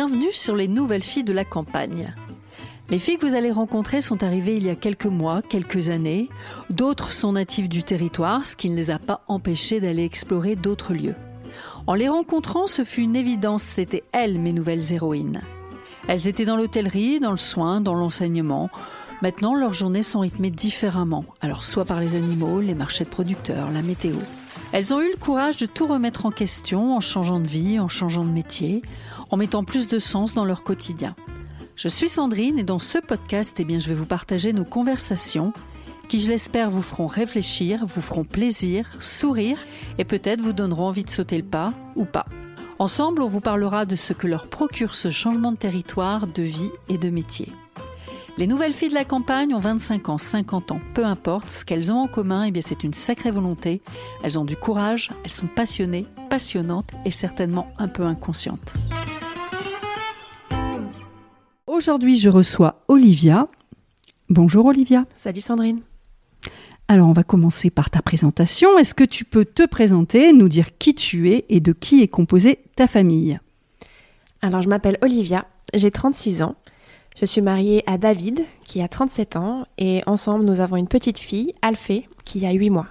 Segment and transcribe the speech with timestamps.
[0.00, 2.14] Bienvenue sur les nouvelles filles de la campagne.
[2.88, 6.28] Les filles que vous allez rencontrer sont arrivées il y a quelques mois, quelques années.
[6.70, 10.94] D'autres sont natives du territoire, ce qui ne les a pas empêchées d'aller explorer d'autres
[10.94, 11.16] lieux.
[11.88, 15.40] En les rencontrant, ce fut une évidence, c'était elles mes nouvelles héroïnes.
[16.06, 18.70] Elles étaient dans l'hôtellerie, dans le soin, dans l'enseignement.
[19.20, 21.24] Maintenant, leurs journées sont rythmées différemment.
[21.40, 24.14] Alors, soit par les animaux, les marchés de producteurs, la météo.
[24.70, 27.88] Elles ont eu le courage de tout remettre en question en changeant de vie, en
[27.88, 28.82] changeant de métier,
[29.30, 31.14] en mettant plus de sens dans leur quotidien.
[31.76, 35.52] Je suis Sandrine et dans ce podcast, eh bien, je vais vous partager nos conversations
[36.08, 39.58] qui, je l'espère, vous feront réfléchir, vous feront plaisir, sourire
[39.98, 42.26] et peut-être vous donneront envie de sauter le pas ou pas.
[42.80, 46.70] Ensemble, on vous parlera de ce que leur procure ce changement de territoire, de vie
[46.88, 47.52] et de métier.
[48.38, 51.50] Les nouvelles filles de la campagne ont 25 ans, 50 ans, peu importe.
[51.50, 53.82] Ce qu'elles ont en commun, eh bien, c'est une sacrée volonté.
[54.22, 58.74] Elles ont du courage, elles sont passionnées, passionnantes et certainement un peu inconscientes.
[61.68, 63.46] Aujourd'hui, je reçois Olivia.
[64.30, 65.04] Bonjour Olivia.
[65.18, 65.82] Salut Sandrine.
[66.88, 68.78] Alors, on va commencer par ta présentation.
[68.78, 72.08] Est-ce que tu peux te présenter, nous dire qui tu es et de qui est
[72.08, 73.38] composée ta famille?
[74.40, 76.54] Alors, je m'appelle Olivia, j'ai 36 ans.
[77.20, 81.18] Je suis mariée à David, qui a 37 ans, et ensemble nous avons une petite
[81.18, 82.86] fille, Alphée, qui a 8 mois.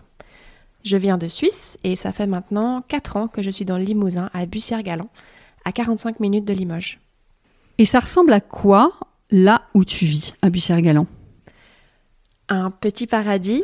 [0.84, 3.84] Je viens de Suisse et ça fait maintenant 4 ans que je suis dans le
[3.86, 5.10] Limousin, à Bussière-Galant,
[5.66, 7.00] à 45 minutes de Limoges.
[7.78, 8.92] Et ça ressemble à quoi
[9.30, 11.06] là où tu vis, à Bussière-Galant?
[12.50, 13.64] Un petit paradis,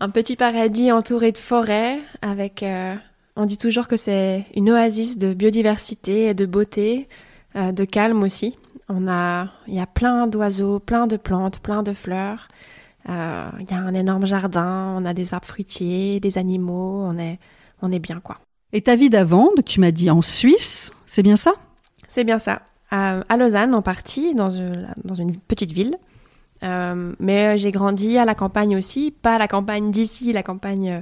[0.00, 2.62] un petit paradis entouré de forêts, avec.
[2.62, 2.94] Euh,
[3.36, 7.08] on dit toujours que c'est une oasis de biodiversité et de beauté,
[7.56, 8.56] euh, de calme aussi.
[8.88, 12.48] On a, il y a plein d'oiseaux, plein de plantes, plein de fleurs.
[13.08, 17.18] Euh, il y a un énorme jardin, on a des arbres fruitiers, des animaux, on
[17.18, 17.38] est,
[17.82, 18.38] on est bien quoi.
[18.72, 21.52] Et ta vie d'avant, tu m'as dit en Suisse, c'est bien ça?
[22.08, 22.62] C'est bien ça.
[22.94, 25.96] À Lausanne en partie, dans une, petite ville.
[26.62, 31.00] Euh, mais j'ai grandi à la campagne aussi, pas la campagne d'ici, la campagne euh,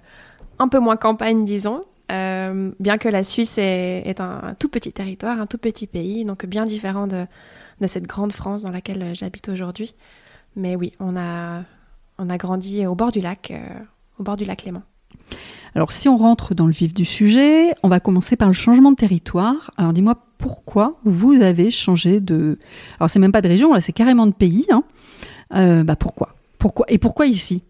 [0.59, 1.81] un peu moins campagne disons.
[2.09, 6.65] bien que la Suisse est, un tout petit territoire, un tout petit pays, donc bien
[6.65, 7.27] différent de,
[7.87, 9.95] cette grande France dans laquelle euh, j'habite aujourd'hui.
[10.57, 11.63] Mais oui, on a,
[12.19, 13.81] on a grandi au bord du lac, euh,
[14.19, 14.83] au bord du lac Léman.
[15.75, 18.91] Alors si on rentre dans le vif du sujet, on va commencer par le changement
[18.91, 19.71] de territoire.
[19.77, 22.59] Alors dis-moi pourquoi vous avez changé de...
[22.99, 24.67] Alors c'est même pas de région, là c'est carrément de pays.
[24.71, 24.85] Hein.
[25.55, 26.35] Euh, bah pourquoi?
[26.59, 26.87] Pourquoi?
[26.89, 27.63] Et pourquoi ici?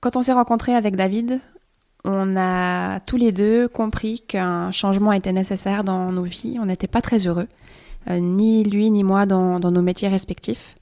[0.00, 1.40] Quand on s'est rencontré avec David,
[2.04, 6.58] on a tous les deux compris qu'un changement était nécessaire dans nos vies.
[6.60, 7.46] On n'était pas très heureux.
[8.10, 10.76] Euh, ni lui ni moi dans, nos métiers respectifs.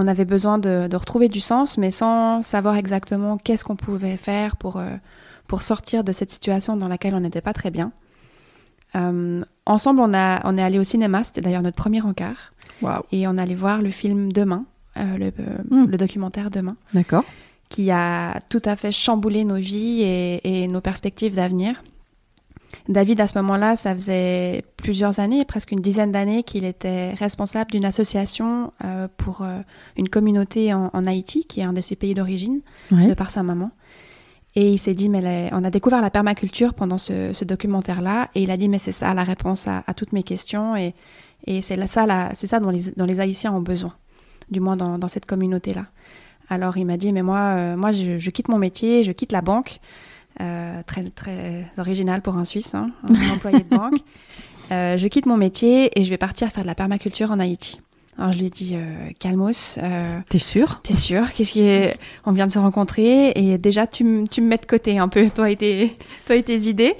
[0.00, 4.56] On avait besoin de, retrouver du sens, mais sans savoir exactement qu'est-ce qu'on pouvait faire
[4.56, 4.90] pour, euh,
[5.48, 7.90] pour sortir de cette situation dans laquelle on n'était pas très bien.
[8.94, 12.52] Euh, ensemble, on, a, on est allé au cinéma, c'était d'ailleurs notre premier encart.
[13.10, 15.30] Et on allait voir le film Demain, le,
[15.68, 15.86] hmm.
[15.86, 16.76] le, documentaire Demain.
[16.94, 17.24] D'accord.
[17.68, 21.82] Qui a tout à fait chamboulé nos vies et, et nos perspectives d'avenir.
[22.88, 27.70] David, à ce moment-là, ça faisait plusieurs années, presque une dizaine d'années, qu'il était responsable
[27.70, 29.60] d'une association euh, pour euh,
[29.96, 33.70] une communauté en, Haïti, qui est un de ses pays d'origine, de par sa maman.
[34.54, 38.50] Et il s'est dit, mais on a découvert la permaculture pendant ce, documentaire-là, et il
[38.50, 40.94] a dit, mais c'est ça la réponse à, toutes mes questions, et,
[41.60, 43.94] c'est ça, ça dont les, Haïtiens ont besoin,
[44.50, 45.86] du moins dans, cette communauté-là.
[46.50, 49.42] Alors il m'a dit, mais moi, euh, moi je, quitte mon métier, je quitte la
[49.42, 49.80] banque.
[50.40, 54.00] Euh, très, très original pour un Suisse, hein, un employé de banque.
[54.70, 57.80] Euh, je quitte mon métier et je vais partir faire de la permaculture en Haïti.
[58.16, 59.78] Alors je lui ai dit, euh, calmos.
[60.30, 60.80] T'es sûr?
[60.84, 61.32] T'es sûr?
[61.32, 61.98] Qu'est-ce qui est...
[62.24, 65.28] On vient de se rencontrer et déjà tu, tu me mets de côté un peu,
[65.28, 65.96] toi et tes,
[66.26, 66.94] toi et tes idées.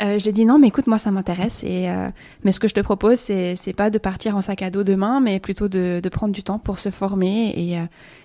[0.00, 1.64] je lui ai dit non, mais écoute, moi ça m'intéresse.
[1.64, 1.88] Et
[2.44, 5.20] mais ce que je te propose, c'est pas de partir en sac à dos demain,
[5.20, 7.78] mais plutôt de, de prendre du temps pour se former et,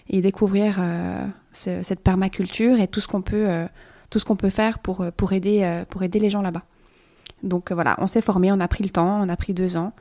[0.09, 0.79] et découvrir
[1.51, 3.67] cette permaculture et tout ce qu'on peut
[4.13, 6.61] tout ce qu'on peut faire pour, euh, pour, aider, euh, pour aider les gens là-bas.
[7.41, 9.75] Donc euh, voilà, on s'est formé, on a pris le temps, on a pris deux
[9.75, 9.91] ans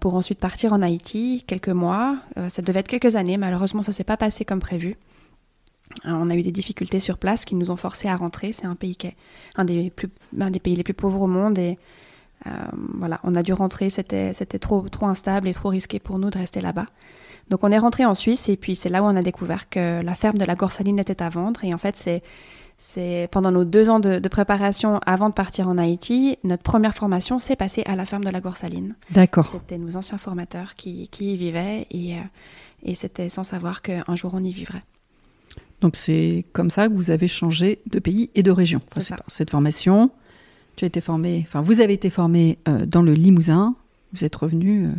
[0.00, 2.18] pour ensuite partir en Haïti, quelques mois.
[2.48, 4.98] ça devait être quelques années, malheureusement ça s'est pas passé comme prévu.
[6.04, 8.52] on a eu des difficultés sur place qui nous ont forcés à rentrer.
[8.52, 9.16] C'est un pays qui est
[9.56, 11.78] un des, plus, un des pays les plus pauvres au monde et
[12.98, 13.88] voilà, on a dû rentrer.
[13.88, 16.88] C'était, c'était trop, trop instable et trop risqué pour nous de rester là-bas.
[17.48, 20.02] Donc on est rentré en Suisse et puis c'est là où on a découvert que
[20.02, 21.64] la ferme de la Gorsaline était à vendre.
[21.64, 22.22] Et en fait, c'est
[22.84, 27.38] c'est pendant nos deux ans de, préparation avant de partir en Haïti, notre première formation
[27.38, 28.96] s'est passée à la ferme de la Goursaline.
[29.12, 29.48] D'accord.
[29.52, 32.22] C'était nos anciens formateurs qui, y vivaient et, euh,
[32.82, 34.82] et c'était sans savoir qu'un jour on y vivrait.
[35.80, 38.80] Donc c'est comme ça que vous avez changé de pays et de région.
[38.92, 39.16] c'est ça.
[39.28, 40.10] Cette formation,
[40.74, 43.76] tu as été formé, enfin vous avez été formé euh, dans le Limousin
[44.12, 44.92] Vous êtes revenu euh,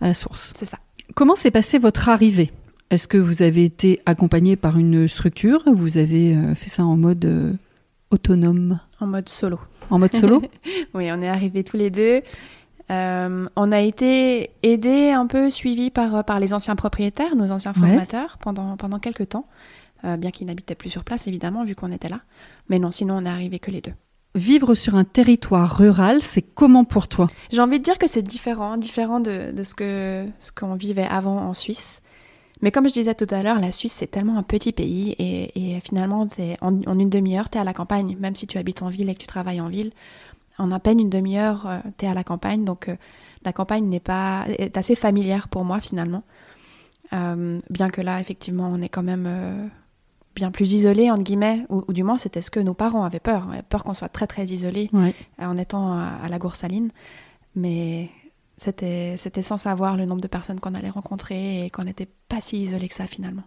[0.00, 0.52] à la source.
[0.56, 0.78] C'est ça.
[1.14, 2.50] Comment s'est passée votre arrivée
[2.90, 5.62] Est-ce que vous avez été accompagné par une structure?
[5.72, 7.52] Vous avez euh, fait ça en mode euh,
[8.10, 8.80] autonome?
[9.00, 9.58] En mode solo.
[9.90, 10.42] En mode solo?
[10.94, 12.22] Oui, on est arrivés tous les deux.
[12.90, 17.72] Euh, on a été aidés, un peu suivis par, par les anciens propriétaires, nos anciens
[17.80, 17.86] Ouais.
[17.88, 19.46] formateurs, pendant, pendant quelques temps.
[20.04, 22.20] Euh, bien qu'ils n'habitaient plus sur place, évidemment, vu qu'on était là.
[22.68, 23.92] Mais non, sinon, on est arrivés que les deux.
[24.34, 27.28] Vivre sur un territoire rural, c'est comment pour toi?
[27.52, 31.06] J'ai envie de dire que c'est différent, différent de, de ce que ce qu'on vivait
[31.08, 31.99] avant en Suisse.
[32.62, 35.76] Mais comme je disais tout à l'heure, la Suisse, c'est tellement un petit pays et,
[35.76, 36.26] et finalement,
[36.60, 39.08] en, en une demi-heure, tu es à la campagne, même si tu habites en ville
[39.08, 39.92] et que tu travailles en ville.
[40.58, 41.66] En à peine une demi-heure,
[41.96, 42.64] tu es à la campagne.
[42.66, 42.96] Donc, euh,
[43.46, 46.22] la campagne n'est pas, est assez familière pour moi, finalement.
[47.14, 49.66] Euh, bien que là, effectivement, on est quand même euh,
[50.34, 53.20] bien plus isolé, entre guillemets, ou, ou du moins, c'était ce que nos parents avaient
[53.20, 53.48] peur.
[53.70, 55.14] Peur qu'on soit très, très isolé Ouais.
[55.40, 56.90] euh, en étant à, à la Goursaline.
[57.56, 58.10] Mais
[58.60, 62.40] c'était c'était sans savoir le nombre de personnes qu'on allait rencontrer et qu'on n'était pas
[62.40, 63.42] si isolé que ça finalement.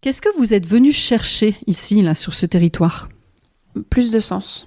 [0.00, 3.08] Qu'est-ce que vous êtes venu chercher ici, là, sur ce territoire?
[3.90, 4.66] Plus de sens.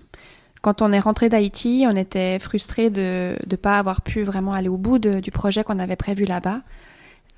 [0.61, 4.69] Quand on est rentré d'Haïti, on était frustré de ne pas avoir pu vraiment aller
[4.69, 6.61] au bout de- du projet qu'on avait prévu là-bas.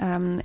[0.01, 0.38] Euh,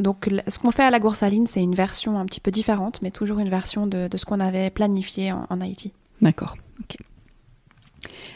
[0.00, 3.10] donc, ce qu'on fait à la Goursaline, c'est une version un petit peu différente, mais
[3.10, 5.92] toujours une version de, de ce qu'on avait planifié en, en Haïti.
[6.22, 6.56] D'accord.
[6.80, 6.96] ok.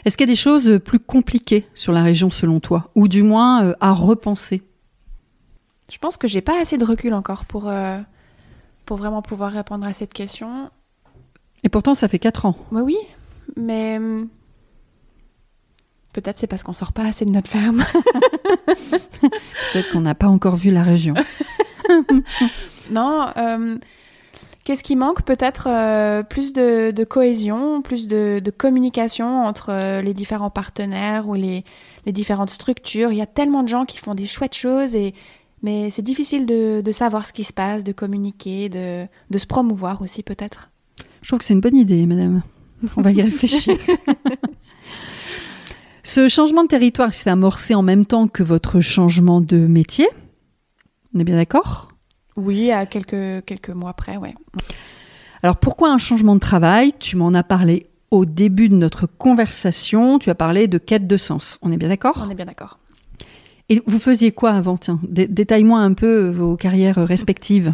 [0.05, 3.23] Est-ce qu'il y a des choses plus compliquées sur la région selon toi Ou du
[3.23, 4.63] moins euh, à repenser?
[5.91, 7.99] Je pense que j'ai pas assez de recul encore pour, euh,
[8.85, 10.69] pour vraiment pouvoir répondre à cette question.
[11.63, 12.55] Et pourtant, ça fait 4 ans.
[12.71, 12.97] Oui, oui,
[13.55, 14.29] mais hum,
[16.13, 17.83] peut-être c'est parce qu'on sort pas assez de notre ferme.
[19.73, 21.13] Peut-être qu'on n'a pas encore vu la région.
[22.91, 23.77] non, euh,
[24.63, 30.01] qu'est-ce qui manque Peut-être euh, plus de, de cohésion, plus de, de communication entre euh,
[30.01, 31.63] les différents partenaires ou les,
[32.05, 33.11] les différentes structures?
[33.11, 35.13] Il y a tellement de gens qui font des chouettes choses et
[35.61, 39.45] mais c'est difficile de, de savoir ce qui se passe, de communiquer, de, de se
[39.45, 40.69] promouvoir aussi peut-être.
[41.21, 42.41] Je trouve que c'est une bonne idée, madame.
[42.95, 43.77] On va y réfléchir.
[46.03, 50.07] Ce changement de territoire s'est amorcé en même temps que votre changement de métier.
[51.13, 51.88] On est bien d'accord?
[52.39, 54.33] Oui, à quelques, quelques mois près, ouais.
[55.43, 56.93] Alors pourquoi un changement de travail?
[56.99, 60.19] Tu m'en as parlé au début de notre conversation.
[60.19, 61.59] Tu as parlé de quête de sens.
[61.61, 62.23] On est bien d'accord?
[62.27, 62.79] On est bien d'accord.
[63.69, 64.77] Et vous faisiez quoi avant?
[64.77, 67.73] Tiens, dé- détaille-moi un peu vos carrières respectives.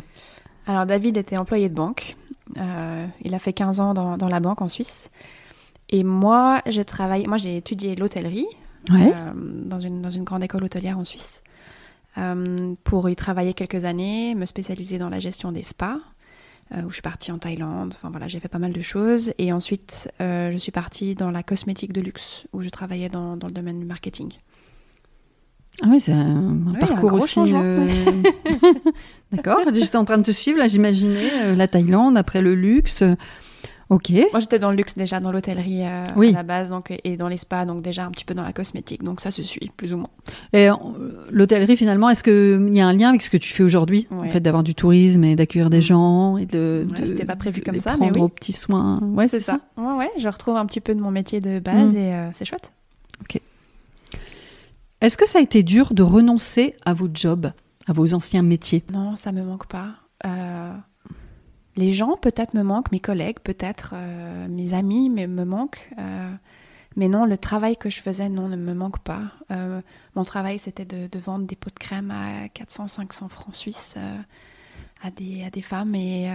[0.68, 2.16] Alors David était employé de banque.
[2.58, 5.10] Euh, il a fait 15 ans dans, dans la banque en Suisse.
[5.90, 7.28] Et moi, je travaille.
[7.28, 8.48] Moi, j'ai étudié l'hôtellerie
[8.92, 9.12] Ouais.
[9.16, 9.32] euh,
[9.66, 11.54] dans, une, dans une grande école hôtelière en Suisse euh,
[12.84, 16.00] pour y travailler quelques années, me spécialiser dans la gestion des spas.
[16.74, 19.34] euh, où je suis partie en Thaïlande, enfin voilà, j'ai fait pas mal de choses.
[19.38, 23.38] Et ensuite, euh, je suis partie dans la cosmétique de luxe, où je travaillais dans,
[23.38, 24.32] dans le domaine du marketing.
[25.84, 27.40] Ah oui, c'est un, Oui, parcours un aussi.
[27.54, 27.86] euh,
[29.32, 29.60] D'accord.
[29.74, 30.58] J'étais en train de te suivre.
[30.58, 33.04] Là, j'imaginais euh, la Thaïlande après le luxe.
[33.90, 34.10] Ok.
[34.32, 36.30] Moi, j'étais dans le luxe déjà, dans l'hôtellerie euh, Oui.
[36.30, 38.52] à la base, donc, et dans les spas, donc déjà un petit peu dans la
[38.52, 39.04] cosmétique.
[39.04, 40.10] Donc ça se suit, plus ou moins.
[40.54, 40.74] Et euh,
[41.30, 44.22] l'hôtellerie, finalement, est-ce qu'il y a un lien avec ce que tu fais aujourd'hui En
[44.22, 44.30] Ouais.
[44.30, 46.88] fait, d'avoir du tourisme et d'accueillir des gens et de.
[46.90, 48.22] Ouais, de- c'était pas prévu de comme ça, mais prendre oui.
[48.24, 49.00] aux petits soins.
[49.02, 49.60] Ouais, c'est ça.
[49.78, 51.98] Ouais, ouais, je retrouve un petit peu de mon métier de base Mm.
[51.98, 52.72] et euh, c'est chouette.
[55.02, 57.52] Est-ce que ça a été dur de renoncer à vos jobs,
[57.88, 58.84] à vos anciens métiers?
[58.92, 59.90] Non, ça me manque pas.
[60.26, 60.72] Euh,
[61.76, 65.90] les gens peut-être me manquent, mes collègues peut-être, euh, mes amis mais me manquent.
[66.00, 66.32] euh,
[66.98, 69.24] mais non, le travail que je faisais, non, ne me manque pas.
[69.52, 69.82] Euh,
[70.16, 73.96] mon travail, c'était de, vendre des pots de crème à 400-500 francs suisses
[75.04, 76.32] à, des, à des femmes et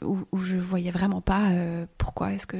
[0.00, 1.50] où, où je voyais vraiment pas
[1.98, 2.56] pourquoi est-ce que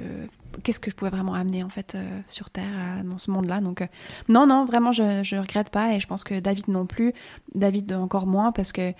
[0.62, 3.62] qu'est-ce que je pouvais vraiment amener en fait sur terre dans ce monde-là.
[3.62, 3.82] Donc
[4.28, 7.14] non, non, vraiment, je, je regrette pas et je pense que David non plus,
[7.54, 8.92] David encore moins parce que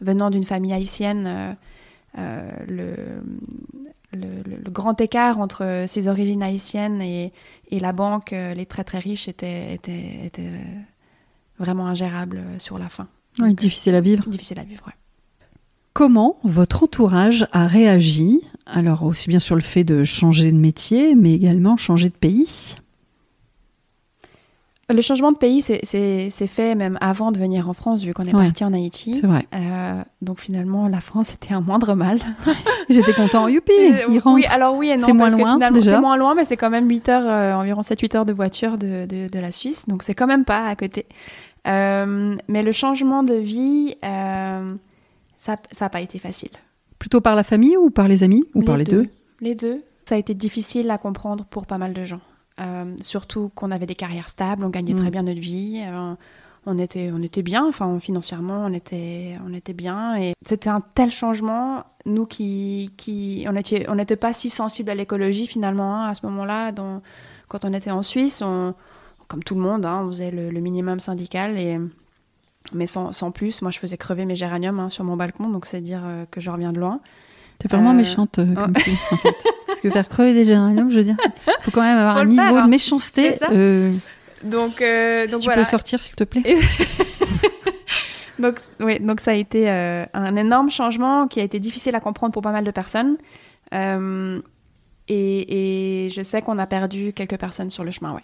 [0.00, 1.56] venant d'une famille haïtienne,
[2.16, 2.94] le,
[4.12, 7.32] le, le- grand écart entre ses origines haïtiennes et,
[7.70, 10.80] et la banque, euh, les très très riches, était, était, était euh,
[11.58, 13.08] vraiment ingérable euh, sur la fin.
[13.38, 14.24] Oui, difficile à vivre.
[14.26, 14.92] euh, difficile à vivre, ouais.
[15.94, 21.14] Comment votre entourage a réagi Alors, aussi bien sur le fait de changer de métier,
[21.14, 22.76] mais également changer de pays?
[24.90, 28.34] Le changement de pays, c'est- fait même avant de venir en France, vu qu'on est
[28.34, 28.44] Ouais.
[28.44, 29.14] parti en Haïti.
[29.20, 29.46] C'est vrai.
[29.54, 32.18] Euh, donc finalement, la France était un moindre mal.
[32.90, 33.48] J'étais content.
[33.48, 34.36] Youpi Euh, Il rentre.
[34.36, 35.06] Oui, alors oui et non.
[35.06, 38.14] C'est moins loin, C'est moins loin, mais c'est quand même 8 heures, euh, environ 7-8
[38.16, 39.86] heures de voiture de, de, de la Suisse.
[39.88, 41.06] Donc c'est quand même pas à côté.
[41.68, 46.50] Euh, mais le changement de vie, ça n'a pas été facile.
[46.98, 49.08] Plutôt par la famille ou par les amis Ou par les deux?
[49.40, 49.82] Les deux.
[50.08, 52.20] Ça a été difficile à comprendre pour pas mal de gens.
[52.62, 54.98] Euh, surtout qu'on avait des carrières stables, on gagnait Mm.
[54.98, 55.82] très bien notre vie.
[55.84, 56.14] euh,
[56.64, 60.16] on était, on était bien, enfin financièrement, on était, on était bien.
[60.20, 64.94] Et c'était un tel changement, nous qui, qui on n'était on pas si sensibles à
[64.94, 66.70] l'écologie finalement hein, à ce moment-là.
[67.48, 68.74] Quand on était en Suisse, on,
[69.26, 71.78] comme tout le monde, hein, on faisait le, le minimum syndical et
[72.72, 73.60] mais sans, sans plus.
[73.60, 76.40] Moi, je faisais crever mes géraniums hein, sur mon balcon, donc c'est dire euh, que
[76.40, 77.00] je reviens de loin.
[77.58, 79.34] T'es vraiment Euh, méchante euh, comme fille, en fait.
[79.82, 81.16] Que faire crever des géraniums, je veux dire,
[81.60, 82.66] faut quand même avoir Faut un niveau faire, de hein.
[82.68, 83.32] méchanceté.
[83.50, 83.92] Euh,
[84.44, 85.62] Donc, euh, si donc tu voilà.
[85.62, 86.42] peux sortir, s'il te plaît.
[86.44, 86.56] Et-
[88.38, 92.00] donc, oui, donc ça a été euh, un énorme changement qui a été difficile à
[92.00, 93.16] comprendre pour pas mal de personnes.
[93.74, 94.40] Euh,
[95.08, 98.22] et, et je sais qu'on a perdu quelques personnes sur le chemin, ouais.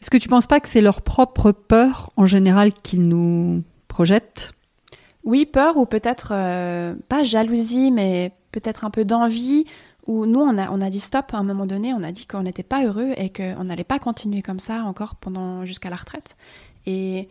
[0.00, 4.52] Est-ce que tu penses pas que c'est leur propre peur, en général, qu'ils nous projettent?
[5.24, 9.64] Oui, peur ou peut-être euh, pas jalousie, mais peut-être un peu d'envie.
[10.06, 12.26] Où nous, on a, on a dit stop à un moment donné, on a dit
[12.26, 15.96] qu'on n'était pas heureux et qu'on n'allait pas continuer comme ça encore pendant jusqu'à la
[15.96, 16.36] retraite.
[16.86, 17.28] Et,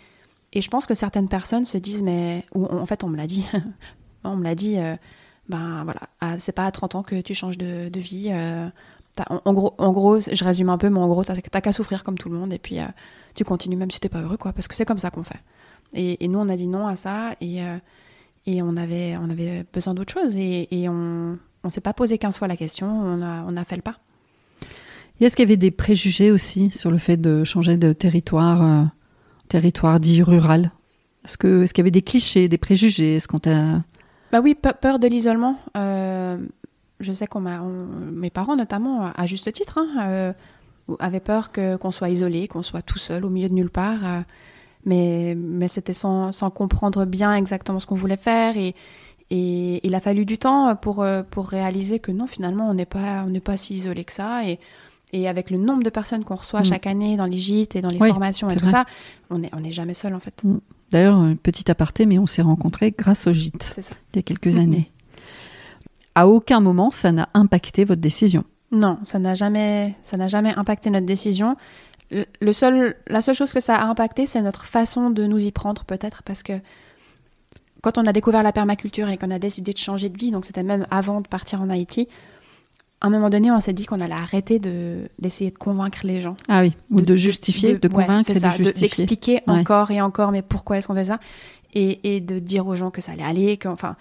[0.52, 3.28] et je pense que certaines personnes se disent, mais ou en fait, on me l'a
[3.28, 3.48] dit,
[4.26, 4.96] on me l'a dit, euh,
[5.48, 8.30] ben voilà, ah, c'est pas à 30 ans que tu changes de, vie.
[8.32, 8.68] euh,
[9.30, 12.18] en, gros, en gros, je résume un peu, mais en gros, t'as qu'à souffrir comme
[12.18, 12.86] tout le monde et puis euh,
[13.36, 15.40] tu continues même si t'es pas heureux, quoi, parce que c'est comme ça qu'on fait.
[15.94, 17.62] Et, et nous, on a dit non à ça et,
[18.48, 22.18] et on, avait, on avait besoin d'autre chose et, et on ne s'est pas posé
[22.18, 23.98] 15 fois la question, on a, on a fait le pas.
[25.22, 28.84] Est-ce qu'il y avait des préjugés aussi sur le fait de changer de territoire, euh,
[29.48, 30.72] territoire dit rural
[31.24, 33.16] Est-ce qu'il y avait des clichés, des préjugés?
[33.16, 33.84] Est-ce qu'on t'a
[34.32, 35.58] Bah oui, pe- peur de l'isolement.
[35.78, 36.38] Euh,
[37.00, 37.62] je sais qu'on m'a,
[38.12, 40.34] mes parents notamment, à juste titre, hein, euh,
[41.00, 44.24] avaient peur que, qu'on soit isolé, qu'on soit tout seul au milieu de nulle part.
[44.86, 48.56] Mais, mais c'était sans, sans comprendre bien exactement ce qu'on voulait faire.
[48.58, 48.76] Et,
[49.32, 52.86] et il a fallu du temps pour, euh, pour réaliser que non, finalement, on n'est
[52.86, 54.48] pas, on n'est pas si isolé que ça.
[54.48, 54.60] Et,
[55.14, 56.66] et avec le nombre de personnes qu'on reçoit Mm.
[56.66, 58.72] chaque année dans les gîtes et dans les Oui, formations et tout vrai.
[58.72, 58.86] ça,
[59.30, 60.44] on n'est on est jamais seul en fait.
[60.92, 63.96] D'ailleurs, un petit aparté, mais on s'est rencontrés grâce au gîte C'est ça.
[64.14, 64.92] il y a quelques années.
[66.16, 68.44] À aucun moment, ça n'a impacté votre décision.
[68.72, 71.56] Non, ça n'a jamais, ça n'a jamais impacté notre décision.
[72.12, 75.44] Le, le seul, la seule chose que ça a impacté, c'est notre façon de nous
[75.44, 76.54] y prendre, peut-être, parce que
[77.82, 80.46] quand on a découvert la permaculture et qu'on a décidé de changer de vie, donc
[80.46, 82.08] c'était même avant de partir en Haïti,
[83.02, 86.22] à un moment donné, on s'est dit qu'on allait arrêter de, d'essayer de convaincre les
[86.22, 86.38] gens.
[86.48, 88.74] Ah oui, ou de, justifier, de, convaincre et de justifier.
[88.82, 89.60] d'expliquer Ouais.
[89.60, 91.20] encore et encore, mais pourquoi est-ce qu'on fait ça?
[91.74, 93.96] Et, et de dire aux gens que ça allait aller, que, enfin,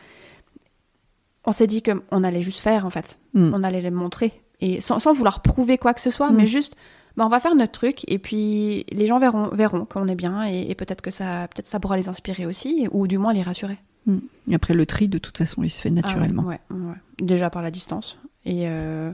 [1.44, 3.50] on s'est dit qu'on allait juste faire, en fait Mm.
[3.52, 4.32] on allait les montrer.
[4.60, 6.36] Et sans, sans vouloir prouver quoi que ce soit, Mm.
[6.36, 6.76] mais juste,
[7.16, 10.44] bah, on va faire notre truc et puis les gens verront, verront qu'on est bien
[10.46, 13.42] et, et peut-être que ça, peut-être ça pourra les inspirer aussi ou du moins les
[13.42, 13.78] rassurer.
[14.06, 14.18] Mm.
[14.50, 16.42] Et après, le tri, de toute façon, il se fait naturellement.
[16.46, 16.96] Ah ouais, ouais, ouais.
[17.20, 18.18] Déjà par la distance.
[18.44, 19.10] Et, euh,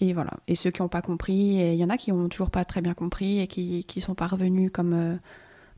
[0.00, 0.32] et voilà.
[0.48, 2.64] Et ceux qui n'ont pas compris, et il y en a qui n'ont toujours pas
[2.64, 5.14] très bien compris et qui ne sont pas revenus comme, euh,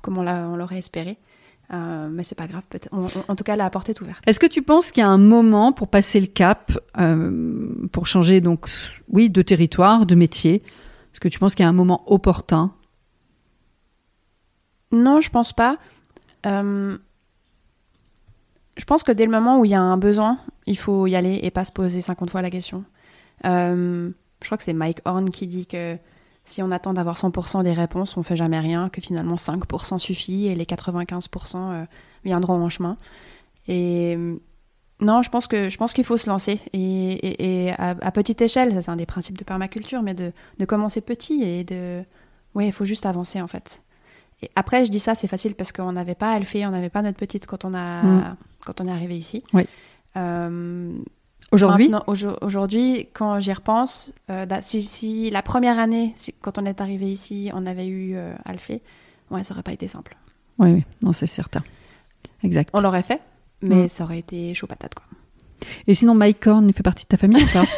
[0.00, 1.19] comme on l'a- on l'aurait espéré.
[1.71, 2.88] Euh, mais c'est pas grave, peut-être.
[3.29, 4.23] En tout cas, la porte est ouverte.
[4.27, 8.07] Est-ce que tu penses qu'il y a un moment pour passer le cap, euh, pour
[8.07, 8.69] changer donc,
[9.11, 10.62] oui, de territoire, de métier
[11.12, 12.73] Est-ce que tu penses qu'il y a un moment opportun?
[14.93, 15.79] Non, je pense pas.
[16.47, 16.97] Euh,
[18.77, 21.17] je pense que dès le moment où il y a un besoin, il faut y
[21.17, 22.85] aller et pas se poser 50 fois la question.
[23.45, 24.11] Euh,
[24.41, 25.99] je crois que c'est Mike Horn qui dit que
[26.45, 30.47] si on attend d'avoir 100% des réponses, on fait jamais rien, que finalement 5% suffit
[30.47, 31.85] et les 95% euh,
[32.25, 32.97] viendront en chemin.
[33.67, 34.17] Et
[35.00, 36.78] non, je pense que je pense qu'il faut se lancer et,
[37.12, 40.33] et- et à, à petite échelle, ça c'est un des principes de permaculture, mais de,
[40.59, 42.02] de commencer petit et de,
[42.55, 43.83] oui, il faut juste avancer en fait.
[44.43, 47.02] Et après, je dis ça, c'est facile parce qu'on n'avait pas Alphée, on n'avait pas
[47.02, 48.37] notre petite quand on a Mm.
[48.64, 49.43] quand on est arrivé ici.
[49.52, 49.67] Oui.
[50.17, 50.93] Euh,
[51.52, 51.90] Aujourd'hui
[52.43, 56.81] Aujourd'hui, quand j'y repense, euh, da- si, si la première année, si- quand on est
[56.81, 58.83] arrivé ici, on avait eu euh, Alphée,
[59.31, 60.17] ouais, ça aurait pas été simple.
[60.59, 61.62] Oui, oui, non, c'est certain.
[62.43, 62.71] Exact.
[62.75, 63.21] On l'aurait fait,
[63.62, 63.88] mais Mm.
[63.88, 65.05] ça aurait été chaud patate quoi.
[65.87, 67.65] Et sinon, Mike Horn, il fait partie de ta famille ou pas?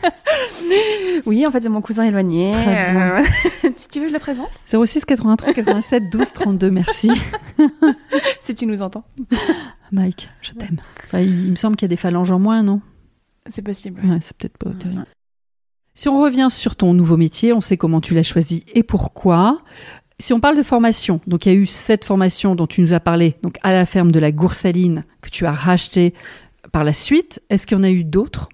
[1.26, 2.50] Oui, en fait, c'est mon cousin éloigné.
[2.52, 3.18] Très bien.
[3.18, 4.48] Euh, si tu veux, je le présente.
[4.66, 7.10] 06 83 87 12 32, merci.
[8.40, 9.04] Si tu nous entends.
[9.92, 10.80] Mike, je t'aime.
[11.06, 12.80] Enfin, il, il me semble qu'il y a des phalanges en moins, non?
[13.48, 14.00] C'est possible.
[14.04, 15.00] Ouais, c'est peut-être pas terrible.
[15.00, 15.06] Ouais.
[15.94, 19.60] Si on revient sur ton nouveau métier, on sait comment tu l'as choisi et pourquoi.
[20.20, 22.92] Si on parle de formation, donc il y a eu cette formation dont tu nous
[22.92, 26.12] as parlé, donc à la ferme de la Goursaline, que tu as racheté
[26.72, 27.42] par la suite.
[27.48, 28.50] Est-ce qu'il y en a eu d'autres?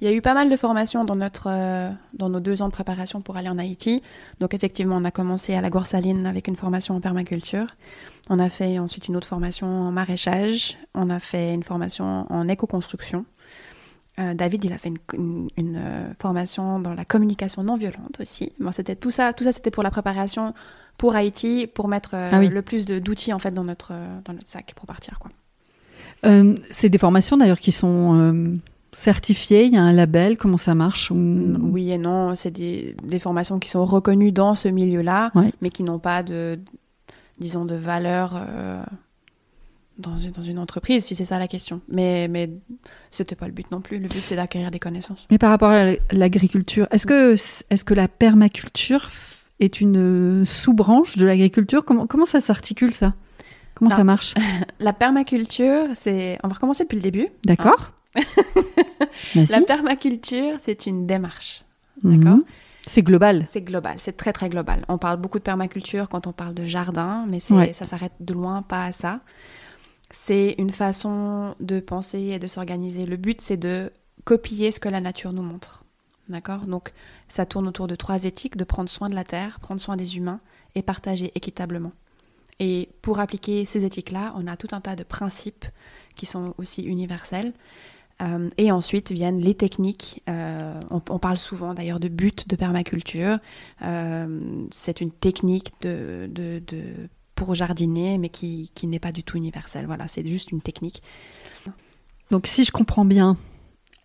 [0.00, 1.04] Il y a eu pas mal de formations
[1.46, 4.02] euh, dans nos deux ans de préparation pour aller en Haïti.
[4.40, 7.66] Donc effectivement, on a commencé à la Goursaline avec une formation en permaculture.
[8.30, 10.78] On a fait ensuite une autre formation en maraîchage.
[10.94, 13.26] On a fait une formation en éco-construction.
[14.18, 18.52] Euh, David, il a fait une, euh, formation dans la communication non violente aussi.
[18.60, 20.52] Bon, c'était tout ça, tout ça, c'était pour la préparation
[20.98, 23.92] pour Haïti, pour mettre ah le plus d'outils en fait dans notre
[24.24, 25.30] dans notre sac pour partir quoi.
[26.70, 28.58] c'est des formations d'ailleurs qui sont
[28.92, 29.64] certifiées.
[29.64, 30.36] Il y a un label.
[30.36, 32.34] Comment ça marche Oui et non.
[32.34, 36.58] C'est des, des, formations qui sont reconnues dans ce milieu-là, mais qui n'ont pas de
[37.38, 38.34] disons de valeur
[39.98, 41.80] dans une, dans une entreprise, si c'est ça la question.
[41.88, 42.50] Mais, mais
[43.10, 43.98] ce n'était pas le but non plus.
[43.98, 45.26] Le but, c'est d'acquérir des connaissances.
[45.30, 49.10] Mais par rapport à l'agriculture, est-ce que, est que la permaculture
[49.60, 51.84] est une sous-branche de l'agriculture?
[51.84, 53.14] Comment, comment ça s'articule, ça?
[53.74, 54.34] Comment ça marche?
[54.80, 56.38] La permaculture, c'est...
[56.44, 57.28] On va recommencer depuis le début.
[57.44, 57.92] D'accord.
[59.34, 59.44] Hein.
[59.48, 61.64] la permaculture, c'est une démarche.
[62.02, 62.18] Mhm.
[62.18, 62.38] D'accord
[62.84, 63.44] c'est global.
[63.46, 64.84] C'est global, c'est très très global.
[64.88, 68.62] On parle beaucoup de permaculture quand on parle de jardin, mais ça s'arrête de loin
[68.62, 69.20] pas à ça
[70.12, 73.06] c'est une façon de penser et de s'organiser.
[73.06, 73.90] Le but, c'est de
[74.24, 75.84] copier ce que la nature nous montre.
[76.28, 76.66] D'accord?
[76.66, 76.92] Donc,
[77.28, 80.16] ça tourne autour de trois éthiques de prendre soin de la terre, prendre soin des
[80.16, 80.40] humains
[80.74, 81.92] et partager équitablement.
[82.60, 85.64] Et pour appliquer ces éthiques-là, on a tout un tas de principes
[86.14, 87.52] qui sont aussi universels.
[88.20, 90.22] Euh, et ensuite viennent les techniques.
[90.28, 93.38] Euh, on, parle souvent d'ailleurs de but de permaculture.
[93.82, 96.30] Euh, c'est une technique de,
[97.34, 99.86] pour jardiner, mais qui, qui n'est pas du tout universel.
[99.86, 101.02] Voilà, c'est juste une technique.
[102.30, 103.36] Donc si je comprends bien,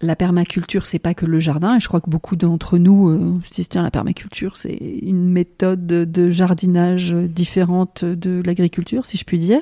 [0.01, 3.39] la permaculture, c'est pas que le jardin, et je crois que beaucoup d'entre nous euh,
[3.45, 9.23] se disent tiens, la permaculture, c'est une méthode de jardinage différente de l'agriculture, si je
[9.23, 9.61] puis dire.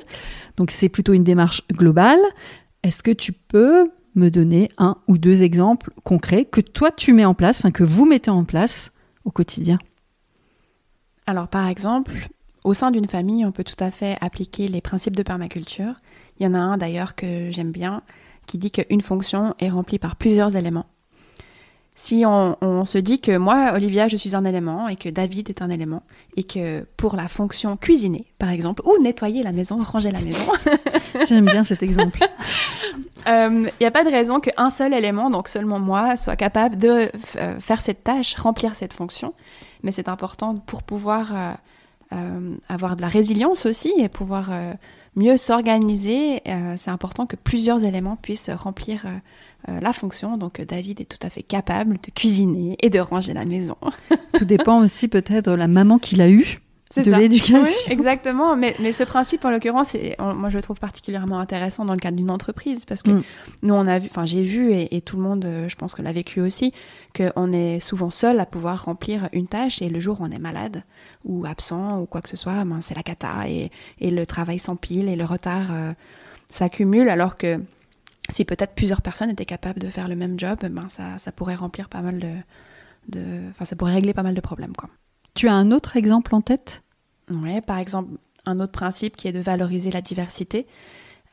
[0.56, 2.20] Donc c'est plutôt une démarche globale.
[2.82, 7.24] Est-ce que tu peux me donner un ou deux exemples concrets que toi tu mets
[7.24, 8.92] en place, enfin que vous mettez en place
[9.24, 9.78] au quotidien?
[11.26, 12.28] Alors par exemple,
[12.66, 15.94] au sein d'une famille, on peut tout à fait appliquer les principes de permaculture.
[16.38, 18.02] Il y en a un d'ailleurs que j'aime bien
[18.46, 20.86] qui dit qu'une fonction est remplie par plusieurs éléments.
[21.94, 25.62] Si on, se dit que moi, Olivia, je suis un élément et que David est
[25.62, 26.02] un élément,
[26.36, 30.44] et que pour la fonction cuisiner, par exemple, ou nettoyer la maison, ranger la maison.
[31.26, 32.18] J'aime bien cet exemple.
[33.26, 33.32] Il
[33.80, 37.10] n'y euh, a pas de raison qu'un seul élément, donc seulement moi, soit capable de
[37.36, 39.32] euh, faire cette tâche, remplir cette fonction.
[39.82, 41.54] Mais c'est important pour pouvoir euh, euh,
[42.68, 44.72] avoir de la résilience aussi et pouvoir euh,
[45.16, 46.42] mieux s'organiser.
[46.46, 49.06] Euh, c'est important que plusieurs éléments puissent remplir
[49.68, 50.36] la fonction.
[50.36, 53.76] Donc David est tout à fait capable de cuisiner et de ranger la maison.
[54.34, 56.60] tout dépend aussi peut-être de la maman qu'il a eue
[56.96, 57.60] de l'éducation.
[57.60, 58.56] Oui, exactement.
[58.56, 62.16] Mais, mais, ce principe, en l'occurrence, moi je le trouve particulièrement intéressant dans le cadre
[62.16, 63.22] d'une entreprise parce que mm.
[63.62, 66.12] nous, on a vu, enfin j'ai vu et, tout le monde, je pense que l'a
[66.12, 66.72] vécu aussi,
[67.16, 70.38] qu'on est souvent seul à pouvoir remplir une tâche et le jour où on est
[70.38, 70.84] malade,
[71.24, 73.70] ou absent ou quoi que ce soit, ben, c'est la cata et,
[74.00, 75.92] et le travail s'empile et le retard euh,
[76.48, 77.60] s'accumule alors que
[78.28, 81.54] si peut-être plusieurs personnes étaient capables de faire le même job, ben, ça, ça pourrait
[81.54, 82.32] remplir pas mal de,
[83.08, 83.48] de...
[83.50, 84.74] Enfin, ça pourrait régler pas mal de problèmes.
[84.74, 84.88] Quoi.
[85.36, 86.82] Tu as un autre exemple en tête?
[87.30, 88.12] Oui, par exemple,
[88.46, 90.66] un autre principe qui est de valoriser la diversité.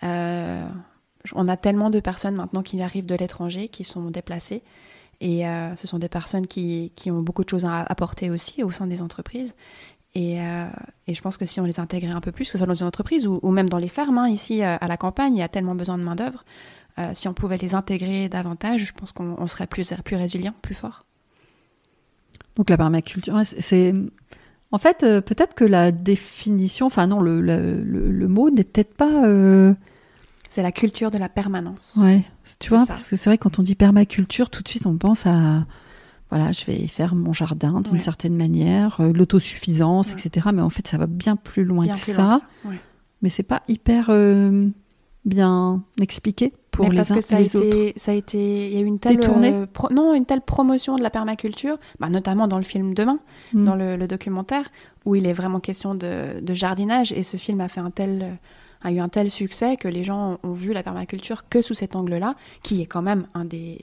[0.03, 0.67] Euh,
[1.33, 4.61] on a tellement de personnes maintenant qui arrivent de l'étranger, qui sont déplacées,
[5.21, 8.71] et euh, ce sont des personnes qui, ont beaucoup de choses à apporter aussi au
[8.71, 9.55] sein des entreprises.
[10.15, 10.67] Et, euh,
[11.07, 12.73] et, je pense que si on les intégrait un peu plus, que ce soit dans
[12.73, 15.47] une entreprise ou, même dans les fermes, hein, ici à la campagne, il y a
[15.47, 16.43] tellement besoin de main-d'œuvre.
[17.13, 21.05] si on pouvait les intégrer davantage, je pense qu'on serait plus, plus résilient, plus fort.
[22.55, 23.93] Donc la permaculture, c'est.
[24.71, 29.27] En fait, peut-être que la définition, enfin non, le, le, le mot n'est peut-être pas
[30.53, 31.97] c'est la culture de la permanence.
[31.99, 32.21] Ouais,
[32.59, 35.25] tu vois, parce que c'est vrai, quand on dit permaculture, tout de suite, on pense
[35.25, 35.65] à.
[36.29, 40.49] Voilà, je vais faire mon jardin d'une certaine manière, euh, l'autosuffisance, etc.
[40.53, 42.41] Mais en fait, ça va bien plus loin que ça.
[43.23, 44.69] Mais c'est pas hyper euh,
[45.25, 47.93] bien expliqué pour les uns et les autres.
[47.95, 51.03] Ça a été, il y a eu une telle euh, non, une telle promotion de
[51.03, 53.19] la permaculture, bah, notamment dans le film Demain,
[53.53, 53.65] mm.
[53.65, 54.69] dans le, documentaire,
[55.05, 57.13] où il est vraiment question de, de, jardinage.
[57.13, 58.37] Et ce film a fait un tel
[58.83, 61.95] a eu un tel succès que les gens ont vu la permaculture que sous cet
[61.95, 63.79] angle-là, qui est quand même un des,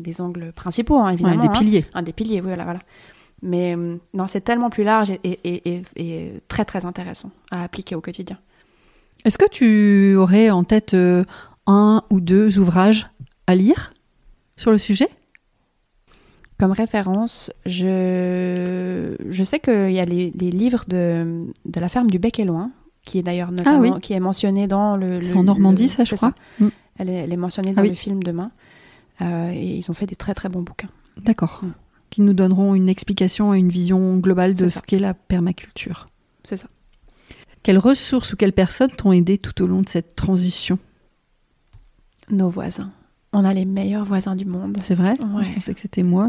[0.00, 1.34] des, angles principaux, hein, évidemment.
[1.34, 1.52] un des hein.
[1.52, 1.84] piliers.
[1.92, 2.64] Un des piliers, oui, voilà.
[2.64, 2.80] voilà.
[3.42, 8.00] Mais euh, non, c'est tellement plus large et, et, très très intéressant à appliquer au
[8.00, 8.38] quotidien.
[9.24, 11.24] Est-ce que tu aurais en tête euh,
[11.66, 13.08] un ou deux ouvrages
[13.46, 13.92] à lire
[14.56, 15.08] sur le sujet?
[16.58, 22.18] Comme référence, je, je sais qu'il y a les, livres de, de, la ferme du
[22.18, 22.70] Bec et Loin,
[23.04, 25.20] qui est d'ailleurs ah notamment qui est mentionnée dans le.
[25.20, 26.34] C'est en Normandie, ça, je crois.
[26.60, 26.68] Mm.
[26.98, 28.52] Elle, est, elle, est, mentionnée ah dans le film Demain.
[29.20, 30.90] Euh, et ils ont fait des très très bons bouquins.
[31.16, 31.60] D'accord.
[31.62, 31.68] Mm.
[32.10, 36.08] Qui nous donneront une explication et une vision globale de ce qu'est la permaculture.
[36.44, 36.66] C'est ça.
[37.62, 40.78] Quelles ressources ou quelles personnes t'ont aidé tout au long de cette transition?
[42.30, 42.90] Nos voisins.
[43.32, 44.76] On a les meilleurs voisins du monde.
[44.80, 45.12] C'est vrai?
[45.20, 45.44] Ouais.
[45.44, 46.28] Je pensais que c'était moi.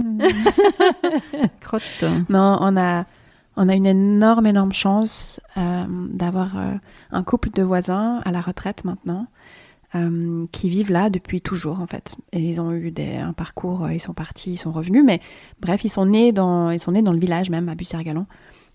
[1.60, 2.06] Crotte.
[2.30, 3.06] Non, on a,
[3.58, 6.74] on a une énorme, énorme chance euh, d'avoir euh,
[7.12, 9.28] un couple de voisins à la retraite maintenant
[9.96, 12.16] euh, qui vivent là depuis toujours en fait.
[12.32, 15.20] Et ils ont eu des, un parcours, ils sont partis, ils sont revenus, mais
[15.60, 18.26] bref, ils sont nés dans, ils sont nés dans le village même à Bussy-Galon.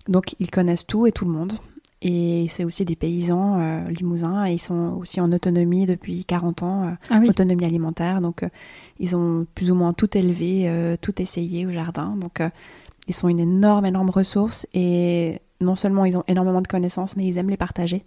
[0.06, 1.54] Donc ils connaissent tout et tout le monde.
[2.00, 6.62] Et c'est aussi des paysans euh, limousins et ils sont aussi en autonomie depuis 40
[6.62, 6.84] ans.
[6.84, 7.28] euh, Ah oui.
[7.28, 8.20] autonomie alimentaire.
[8.20, 8.48] Donc, euh,
[9.00, 12.16] ils ont plus ou moins tout élevé, tout essayé au jardin.
[12.16, 12.40] Donc,
[13.08, 14.66] ils sont une énorme, énorme ressource.
[14.74, 18.04] Et non seulement ils ont énormément de connaissances, mais ils aiment les partager.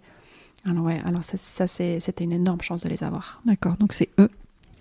[0.68, 3.40] Alors, ouais, alors ça, ça, c'était une énorme chance de les avoir.
[3.44, 4.30] D'accord, donc c'est eux.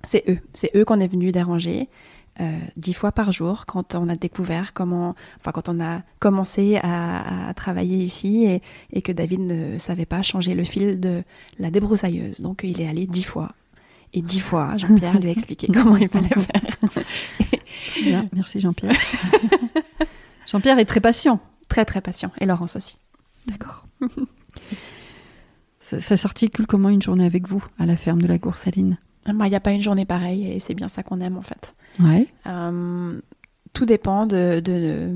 [0.04, 0.38] C'est eux.
[0.54, 1.90] C'est eux qu'on est venu déranger.
[2.40, 6.78] Euh, dix fois par jour quand on a découvert comment, enfin quand on a commencé
[6.82, 8.62] à, à travailler ici et,
[8.94, 11.24] et que David ne savait pas changer le fil de
[11.60, 12.40] la débroussailleuse.
[12.40, 13.50] Donc il est allé dix fois.
[14.14, 17.04] Et dix fois, Jean-Pierre lui a expliqué comment il fallait faire.
[18.02, 19.00] Bien, merci Jean-Pierre.
[20.48, 21.40] Jean-Pierre est très patient.
[21.68, 22.32] Très très patient.
[22.40, 22.98] Et Laurence aussi.
[23.48, 23.86] D'accord.
[25.82, 28.98] ça ça s'articule comment une journée avec vous à la ferme de la Goursaline?
[29.28, 31.42] Moi, Il n'y a pas une journée pareille et c'est bien ça qu'on aime en
[31.42, 31.76] fait.
[32.00, 32.28] Ouais.
[32.48, 33.20] Euh,
[33.74, 35.12] tout dépend de, de,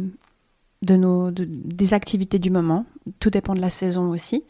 [0.84, 2.86] de nos, de- des activités du moment.
[3.20, 4.44] Tout dépend de la saison aussi.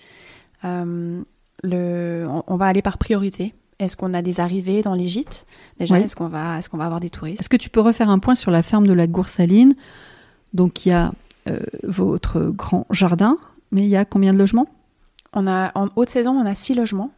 [0.65, 1.21] Euh,
[1.63, 3.53] le, on, on va aller par priorité.
[3.79, 5.45] Est-ce qu'on a des arrivées dans les gîtes?
[5.79, 7.39] Déjà, est-ce qu'on va, est qu'on va avoir des touristes?
[7.41, 9.73] Est-ce que tu peux refaire un point sur la ferme de la Goursaline?
[10.53, 11.11] Donc il y a
[11.49, 13.37] euh, votre grand jardin,
[13.71, 14.67] mais il y a combien de logements?
[15.33, 17.11] On a, En haute saison, on a six logements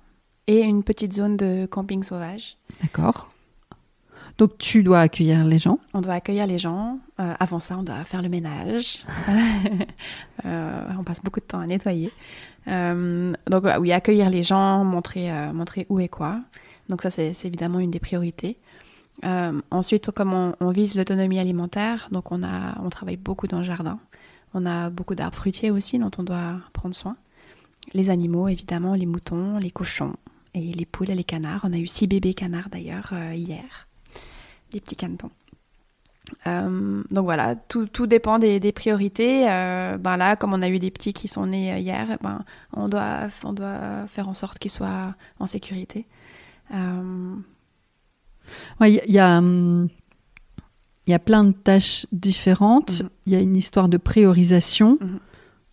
[0.48, 2.58] et une petite zone de camping sauvage.
[2.82, 3.30] D'accord.
[4.38, 5.80] Donc tu dois accueillir les gens.
[5.94, 7.00] On doit accueillir les gens.
[7.20, 9.06] Euh, avant ça, on doit faire le ménage.
[10.46, 12.12] Euh, on passe beaucoup de temps à nettoyer.
[12.68, 16.40] Euh, donc oui, accueillir les gens, montrer, montrer où et quoi.
[16.90, 18.58] Donc ça, c'est évidemment une des priorités.
[19.72, 23.64] Ensuite, comme on, on vise l'autonomie alimentaire, donc on, a, on travaille beaucoup dans le
[23.64, 24.00] jardin.
[24.54, 27.18] On a beaucoup d'arbres fruitiers aussi dont on doit prendre soin.
[27.94, 30.14] Les animaux, évidemment, les moutons, les cochons
[30.58, 31.62] et les poules et les canards.
[31.64, 33.88] On a eu six bébés canards d'ailleurs euh, hier.
[34.72, 35.32] Des petits canetons.
[36.46, 39.50] Euh, donc voilà, tout, tout dépend des, des priorités.
[39.50, 42.44] Euh, ben là, comme on a eu des petits qui sont nés hier, ben,
[42.74, 46.06] on, doit, on doit faire en sorte qu'ils soient en sécurité.
[48.80, 49.88] Ouais, Il y, a- il y a, hum,
[51.08, 53.02] y a plein de tâches différentes.
[53.02, 53.10] Mhm.
[53.26, 54.98] Il y a une histoire de priorisation.
[55.02, 55.20] Mhm.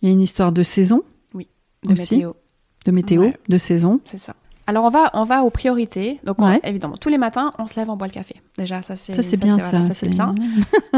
[0.01, 2.15] Il y a une histoire de saison, de Aussi.
[2.15, 2.33] météo,
[2.85, 3.37] de météo, Ouais.
[3.49, 3.99] de saison.
[4.05, 4.35] c'est ça.
[4.67, 6.19] Alors on va, on va aux priorités.
[6.23, 6.59] Donc on- Ouais.
[6.63, 8.35] évidemment, tous les matins, on se lève, on boit le café.
[8.57, 9.93] Déjà, ça c'est Ça c'est bien voilà, ça.
[9.93, 10.33] c'est bien.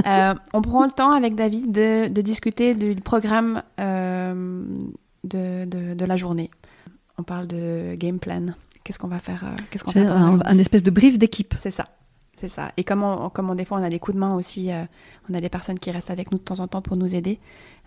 [0.06, 4.64] Euh, on prend le temps avec David de, de discuter du programme euh,
[5.24, 6.50] de, de, de la journée.
[7.18, 8.54] On parle de game plan.
[8.84, 11.56] Qu'est-ce qu'on va faire euh, Qu'est-ce qu'on pendant un, espèce de brief d'équipe.
[11.58, 11.86] C'est ça.
[12.40, 12.72] C'est ça.
[12.78, 14.70] Et comme, on, comme on- des fois on a des coups de main aussi,
[15.30, 17.40] on a des personnes qui restent avec nous de temps en temps pour nous aider.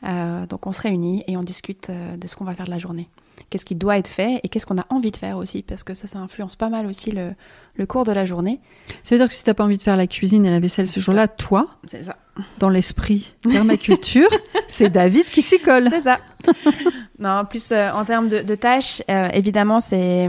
[0.02, 3.08] Donc on se réunit et on discute de ce qu'on va faire de la journée.
[3.48, 5.94] Qu'est-ce qui doit être fait et qu'est-ce qu'on a envie de faire aussi, parce que
[5.94, 7.32] ça, ça influence pas mal aussi le,
[7.74, 8.60] le cours de la journée.
[9.02, 10.86] Ça veut dire que si t'as pas envie de faire la cuisine et la vaisselle
[10.88, 12.16] ce jour-là, toi, C'est ça.
[12.58, 14.28] dans l'esprit permaculture,
[14.68, 15.88] c'est David qui s'y colle.
[15.90, 16.20] C'est ça.
[17.18, 20.28] non, en plus, euh, en termes de, de tâches, euh, évidemment, c'est.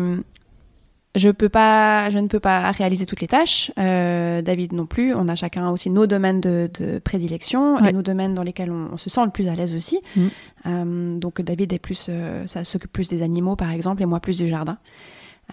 [1.16, 3.72] Je, peux pas, je ne peux pas réaliser toutes les tâches.
[3.78, 5.14] Euh, David non plus.
[5.14, 7.90] On a chacun aussi nos domaines de, de prédilection Ouais.
[7.90, 10.00] et nos domaines dans lesquels on, on se sent le plus à l'aise aussi.
[10.16, 10.30] Mhm.
[10.68, 14.20] Euh, donc David est plus, euh, ça s'occupe plus des animaux par exemple et moi
[14.20, 14.78] plus du jardin.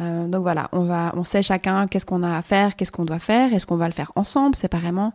[0.01, 3.05] Euh, donc voilà, on va, on sait chacun qu'est-ce qu'on a à faire, qu'est-ce qu'on
[3.05, 5.13] doit faire, est-ce qu'on va le faire ensemble, séparément.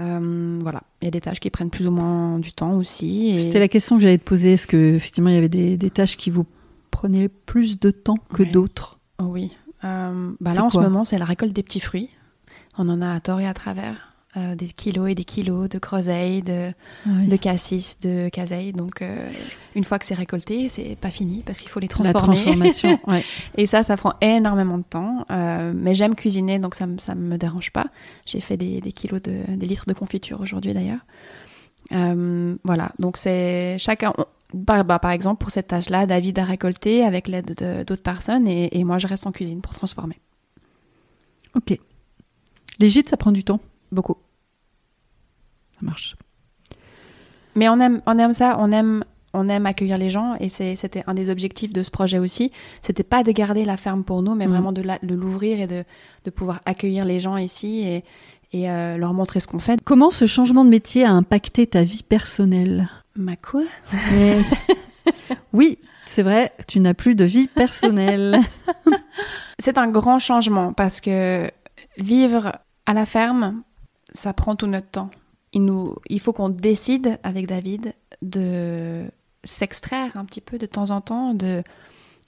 [0.00, 3.30] Euh, voilà, il y a des tâches qui prennent plus ou moins du temps aussi.
[3.34, 4.52] et- C'était la question que j'allais te poser.
[4.52, 6.46] Est-ce que effectivement il y avait des, des tâches qui vous
[6.90, 8.48] prenaient plus de temps que Ouais.
[8.50, 9.00] d'autres?
[9.18, 9.50] Oh oui.
[9.84, 12.08] Euh, bah là, en ce moment, c'est la récolte des petits fruits.
[12.78, 14.08] On en a à tort et à travers.
[14.38, 16.72] Euh, des kilos et des kilos de groseilles, de,
[17.06, 17.26] Ouais.
[17.26, 18.72] de cassis, de caseilles.
[18.72, 19.28] Donc, euh,
[19.74, 22.36] une fois que c'est récolté, c'est pas fini parce qu'il faut les La transformer.
[22.36, 22.98] transformation.
[23.08, 23.22] ouais.
[23.58, 25.26] et ça, ça prend énormément de temps.
[25.30, 27.88] Euh, mais j'aime cuisiner, donc ça, me- ça me dérange pas.
[28.24, 31.00] J'ai fait des, des kilos de, des litres de confiture aujourd'hui d'ailleurs.
[32.64, 34.14] Voilà, donc c'est chacun.
[34.66, 38.46] Par, bah, par exemple, pour cette tâche-là, David a récolté avec l'aide de- d'autres personnes
[38.46, 40.18] et, et moi je reste en cuisine pour transformer.
[41.54, 41.78] Ok.
[42.78, 43.60] Les gîtes, ça prend du temps?
[43.90, 44.16] Beaucoup.
[45.74, 46.16] Ça marche.
[47.54, 51.04] Mais on aime, on aime ça, on aime, on aime accueillir les gens et c'était
[51.06, 52.50] un des objectifs de ce projet aussi.
[52.80, 54.52] C'était pas de garder la ferme pour nous, mais Mhm.
[54.52, 54.82] vraiment de
[55.14, 55.84] l'ouvrir et de,
[56.24, 58.04] de pouvoir accueillir les gens ici et,
[58.52, 59.82] et euh, leur montrer ce qu'on fait.
[59.82, 62.88] Comment ce changement de métier a impacté ta vie personnelle?
[63.16, 63.64] Ma quoi?
[65.52, 68.40] Oui, c'est vrai, tu n'as plus de vie personnelle.
[69.58, 71.50] C'est un grand changement parce que
[71.98, 73.62] vivre à la ferme,
[74.12, 75.10] ça prend tout notre temps.
[75.52, 79.04] Il, nous, il faut qu'on décide avec David de
[79.44, 81.62] s'extraire un petit peu de temps en temps, de,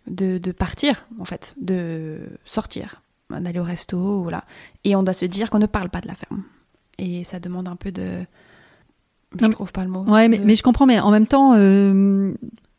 [0.07, 4.31] de, de partir, en fait, de sortir, d'aller au resto.
[4.85, 6.45] Et on doit se dire qu'on ne parle pas de la ferme.
[6.99, 8.27] Et ça demande un peu de.
[9.41, 10.05] Je trouve pas le mot.
[10.05, 12.33] Ouais, mais, De- mais je comprends, mais en même temps, euh,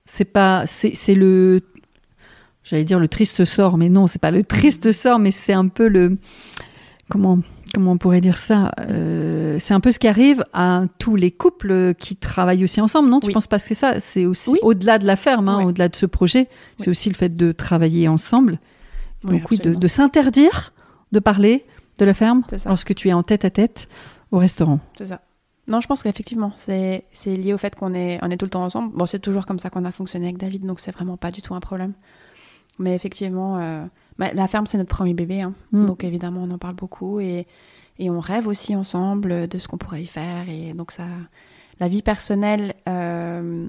[0.05, 1.61] c'est pas, c'est le,
[2.63, 5.67] j'allais dire le triste sort, mais non, c'est pas le triste sort, mais c'est un
[5.67, 6.17] peu le,
[7.09, 7.39] comment,
[7.73, 11.31] comment on pourrait dire ça Euh, C'est un peu ce qui arrive à tous les
[11.31, 13.19] couples qui travaillent aussi ensemble, non?
[13.19, 13.33] Tu Oui.
[13.33, 13.99] penses pas que c'est ça?
[13.99, 14.59] C'est aussi Oui.
[14.63, 18.07] au-delà de la ferme, hein, au-delà de ce projet, c'est aussi le fait de travailler
[18.07, 18.59] ensemble.
[19.23, 20.71] Donc oui, de, de s'interdire
[21.11, 21.65] de parler
[21.97, 23.87] de la ferme lorsque tu es en tête à tête
[24.31, 24.79] au restaurant.
[24.97, 25.21] C'est ça.
[25.67, 28.63] Non, je pense qu'effectivement, c'est lié au fait qu'on est, on est tout le temps
[28.63, 28.95] ensemble.
[28.95, 31.41] Bon, c'est toujours comme ça qu'on a fonctionné avec David, donc c'est vraiment pas du
[31.41, 31.93] tout un problème.
[32.77, 33.83] Mais effectivement, euh,
[34.19, 35.41] bah, la ferme, c'est notre premier bébé.
[35.41, 35.53] hein.
[35.71, 35.85] Mm.
[35.87, 37.47] Donc évidemment, on en parle beaucoup et,
[37.97, 40.47] et on rêve aussi ensemble de ce qu'on pourrait y faire.
[40.49, 41.05] Et donc, ça,
[41.79, 43.67] la vie personnelle, euh,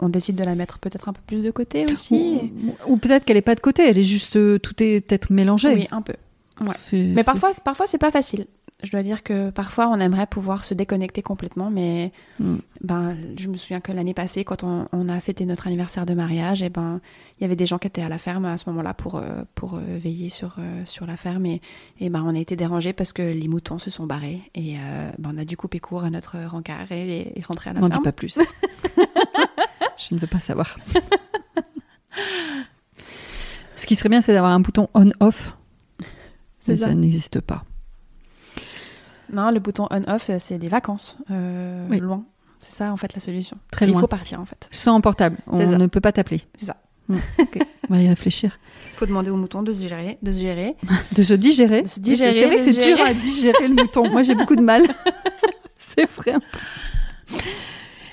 [0.00, 2.52] on décide de la mettre peut-être un peu plus de côté aussi.
[2.88, 5.30] Ou, ou peut-être qu'elle est pas de côté, elle est juste euh, tout est peut-être
[5.30, 5.74] mélangé.
[5.74, 6.14] Oui, un peu.
[6.60, 7.02] ouais.
[7.14, 8.46] Mais parfois, parfois c'est pas facile.
[8.84, 12.56] Je dois dire que parfois, on aimerait pouvoir se déconnecter complètement, mais Mm.
[12.82, 16.12] ben, je me souviens que l'année passée, quand on, on a fêté notre anniversaire de
[16.12, 17.00] mariage, et ben,
[17.38, 19.44] il y avait des gens qui étaient à la ferme à ce moment-là pour, euh,
[19.54, 21.62] pour euh, veiller sur, euh, sur la ferme, et,
[22.00, 25.10] et ben, on a été dérangés parce que les moutons se sont barrés, et euh,
[25.18, 27.88] ben, on a dû couper court à notre rencard et, et rentrer à la N'en
[27.88, 28.04] dis ferme.
[28.04, 28.38] pas plus.
[29.98, 30.76] Je ne veux pas savoir.
[33.74, 35.56] Ce qui serait bien, c'est d'avoir un bouton on-off.
[36.60, 36.88] C'est Mais ça.
[36.88, 37.64] ça n'existe pas.
[39.32, 41.98] Non, le bouton on-off, euh, c'est des vacances, euh, Oui.
[42.00, 42.24] loin.
[42.60, 43.58] C'est ça, en fait, la solution.
[43.70, 44.00] Très Il loin.
[44.00, 44.68] faut partir, en fait.
[44.70, 45.78] Sans portable, on ça.
[45.78, 46.42] ne peut pas t'appeler.
[46.58, 46.76] C'est ça.
[47.08, 47.58] Mm, ok.
[47.90, 48.58] On va y réfléchir.
[48.94, 50.74] Il faut demander aux moutons de se gérer, de se gérer.
[51.12, 51.82] De se digérer.
[51.82, 54.10] De se Oui, digérer, c'est- vrai que c'est dur à digérer le mouton.
[54.10, 54.82] Moi, j'ai beaucoup de mal.
[55.76, 56.34] c'est vrai.
[56.34, 56.80] en plus.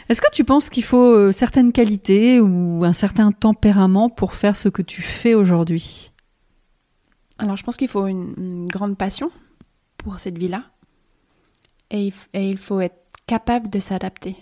[0.10, 4.56] Est-ce que tu penses qu'il faut euh, certaines qualités ou un certain tempérament pour faire
[4.56, 6.12] ce que tu fais aujourd'hui?
[7.40, 9.32] Alors, je pense qu'il faut une, une grande passion
[9.98, 10.66] pour cette vie-là.
[11.94, 14.36] Et, il f- et il faut être capable de s'adapter.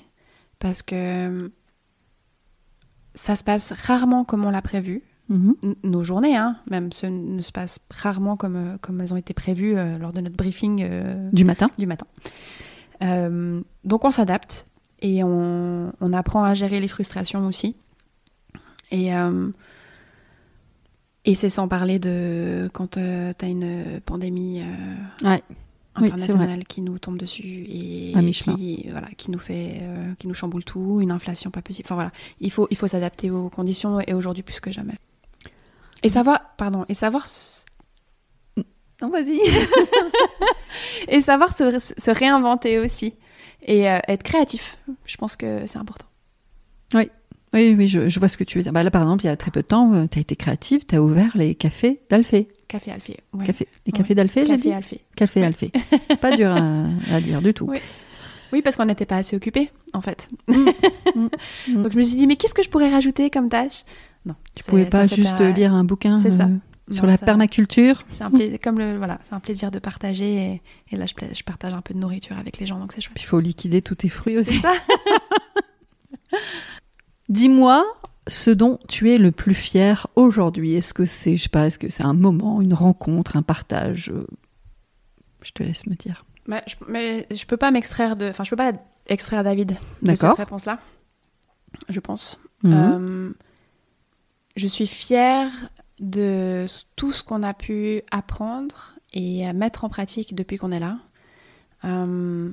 [0.58, 1.50] Parce que euh,
[3.14, 5.04] ça se passe rarement comme on l'a prévu.
[5.30, 5.56] Mhm.
[5.84, 9.34] Nos journées, hein, même, ce ne se passent rarement comme, euh, comme elles ont été
[9.34, 12.06] prévues euh, lors de notre briefing euh, Du matin du matin.
[13.04, 14.66] Euh, donc on s'adapte
[15.00, 17.76] et on, on apprend à gérer les frustrations aussi.
[18.92, 19.10] Et,
[21.26, 25.38] et c'est sans parler de quand tu as une pandémie euh,
[25.98, 26.04] Ouais.
[26.04, 28.22] Oui, internationale qui nous tombe dessus et À
[28.56, 31.86] qui, voilà, qui nous fait, euh, qui nous chamboule tout, une inflation pas possible.
[31.88, 34.96] Enfin voilà, il faut, il faut s'adapter aux conditions et aujourd'hui plus que jamais.
[36.04, 37.66] Et savoir, pardon, et savoir s-
[39.02, 39.40] Non, vas-y.
[41.08, 43.14] et savoir se, se réinventer aussi
[43.64, 44.78] et euh, être créatif.
[45.06, 46.08] Je pense que c'est important.
[46.94, 47.10] Oui,
[47.54, 48.72] oui, je, je vois ce que tu veux dire.
[48.74, 50.86] Bah là, par exemple, il y a très peu de temps, tu as été créative,
[50.86, 52.48] tu as ouvert les cafés d'Alphée.
[52.68, 53.18] Café Alphée.
[53.34, 53.46] Ouais.
[53.46, 53.98] Café, les Ouais.
[53.98, 55.02] cafés d'Alphée, j'ai dit Café Alphée.
[55.16, 55.72] Café Alphée.
[56.22, 57.66] Pas dur à, à dire du tout.
[57.66, 57.80] Oui.
[58.54, 60.28] Oui, parce qu'on n'était pas assez occupés, en fait.
[60.48, 60.54] Mm,
[61.16, 61.84] mm.
[61.84, 63.84] Donc je me suis dit, mais qu'est-ce que je pourrais rajouter comme tâche?
[64.26, 64.36] Non.
[64.56, 66.44] Tu pouvais pas juste lire un bouquin C'est ça.
[66.46, 70.36] euh, sur la permaculture C'est un plaisir, comme le, voilà, c'est un plaisir de partager.
[70.36, 70.62] Et,
[70.92, 73.16] et là, je, je partage un peu de nourriture avec les gens, donc c'est chouette.
[73.16, 74.56] Puis il faut liquider tous tes fruits aussi.
[74.56, 74.74] C'est ça.
[77.32, 77.86] Dis-moi
[78.28, 80.76] ce dont tu es le plus fier aujourd'hui.
[80.76, 84.10] Est-ce que c'est, je sais pas, est-ce que c'est un moment, une rencontre, un partage
[84.10, 84.28] euh,
[85.42, 86.26] Je te laisse me dire.
[86.46, 88.74] Mais je, mais je peux pas m'extraire de, enfin, je peux pas
[89.08, 90.80] extraire David de cette réponse-là.
[91.88, 92.38] Je pense.
[92.64, 92.74] Mhm.
[92.74, 93.34] Euh,
[94.58, 95.50] je suis fière
[96.00, 96.66] de
[96.98, 100.98] tout ce qu'on a pu apprendre et mettre en pratique depuis qu'on est là.
[101.86, 102.52] Euh,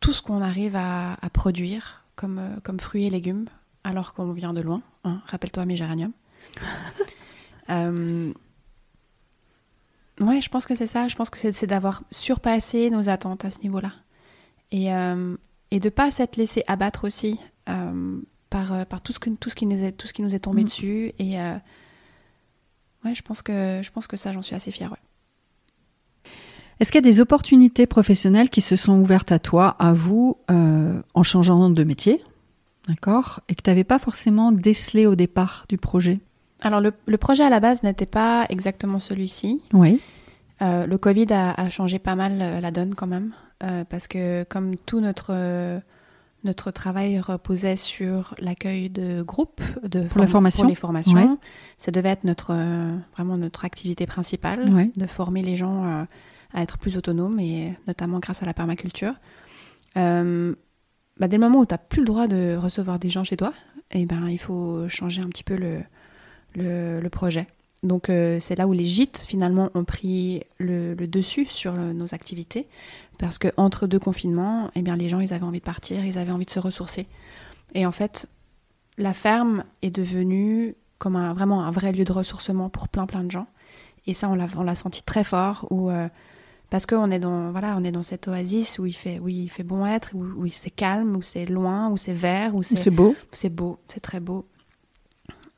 [0.00, 3.46] tout ce qu'on arrive à, à produire comme, euh, comme fruits et légumes,
[3.84, 4.82] alors qu'on vient de loin.
[5.04, 5.20] hein.
[5.26, 6.12] Rappelle-toi mes géraniums.
[7.70, 8.30] Euh,
[10.20, 11.08] ouais, je pense que c'est ça.
[11.08, 13.92] Je pense que c'est d'avoir surpassé nos attentes à ce niveau-là.
[14.70, 15.34] Et, euh,
[15.70, 19.54] et de pas s'être laissé abattre aussi euh, par, par tout, ce que, tout, ce
[19.54, 20.64] qui nous est, tout ce qui nous est tombé Mm.
[20.64, 21.12] dessus.
[21.18, 21.38] Et
[23.04, 24.90] ouais, je pense, que, je pense que ça, j'en suis assez fière.
[24.92, 24.98] ouais.
[26.80, 30.36] Est-ce qu'il y a des opportunités professionnelles qui se sont ouvertes à toi, à vous,
[30.50, 32.22] euh, en changeant de métier?
[32.88, 33.40] D'accord?
[33.48, 36.20] Et que tu n'avais pas forcément décelé au départ du projet?
[36.60, 39.62] Alors, le, le projet à la base n'était pas exactement celui-ci.
[39.72, 40.00] Oui.
[40.62, 43.32] Euh, le Covid a, a changé pas mal euh, la donne quand même,
[43.62, 45.80] euh, parce que comme tout notre,
[46.44, 51.14] notre travail reposait sur l'accueil de groupes de Pour la formation pour les formations.
[51.14, 51.26] Ouais.
[51.78, 52.54] Ça devait être notre
[53.14, 54.90] vraiment notre activité principale, Ouais.
[54.96, 56.06] de former les gens
[56.54, 59.14] à être plus autonomes et notamment grâce à la permaculture.
[59.96, 60.54] Euh,
[61.18, 63.36] bah, dès le moment où tu n'as plus le droit de recevoir des gens chez
[63.36, 63.52] toi,
[63.90, 65.80] eh ben, il faut changer un petit peu le,
[66.54, 67.46] le, projet.
[67.82, 72.66] Donc euh, c'est là où les gîtes finalement ont pris le, dessus sur nos activités
[73.18, 76.18] parce que entre deux confinements, eh bien les gens ils avaient envie de partir, ils
[76.18, 77.06] avaient envie de se ressourcer.
[77.74, 78.26] Et en fait,
[78.96, 83.22] la ferme est devenue comme un, vraiment un vrai lieu de ressourcement pour plein plein
[83.22, 83.46] de gens.
[84.06, 86.08] Et ça on l'a senti très fort où euh,
[86.70, 89.48] parce qu'on est dans voilà on est dans cette oasis où il fait où il
[89.48, 92.90] fait bon être où, où c'est calme où c'est loin où c'est vert où c'est
[92.90, 93.14] beau.
[93.32, 94.46] c'est beau, c'est très beau.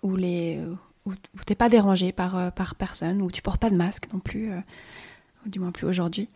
[0.02, 0.60] Où, les,
[1.04, 4.06] où, où t'es pas dérangé par, euh, par personne, où tu portes pas de masque
[4.12, 4.58] non plus, euh,
[5.44, 6.28] ou du moins plus aujourd'hui.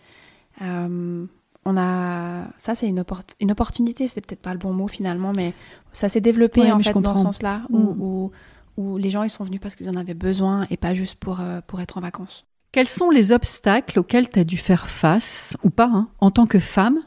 [0.63, 1.25] Euh,
[1.65, 5.33] on a, ça c'est une, oppor- une opportunité, c'est peut-être pas le bon mot finalement,
[5.37, 5.53] mais
[5.93, 8.01] ça s'est développé Ouais, en fait dans ce sens-là, où, Mm.
[8.01, 8.31] où,
[8.77, 11.41] où les gens ils sont venus parce qu'ils en avaient besoin et pas juste pour,
[11.41, 12.45] euh, pour être en vacances.
[12.73, 16.47] Quels sont les obstacles auxquels tu as dû faire face, ou pas, hein, en tant
[16.47, 17.01] que femme,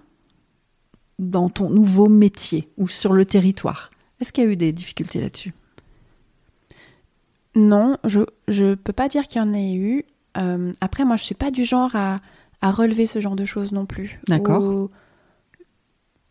[1.19, 3.89] dans ton nouveau métier ou sur le territoire?
[4.19, 5.53] Est-ce qu'il y a eu des difficultés là-dessus?
[7.55, 10.05] Non, je je peux pas dire qu'il y en ait eu.
[10.37, 12.19] Euh, après, moi, je suis pas du genre à,
[12.61, 14.19] à relever ce genre de choses non plus.
[14.27, 14.63] D'accord.
[14.63, 14.89] Ou-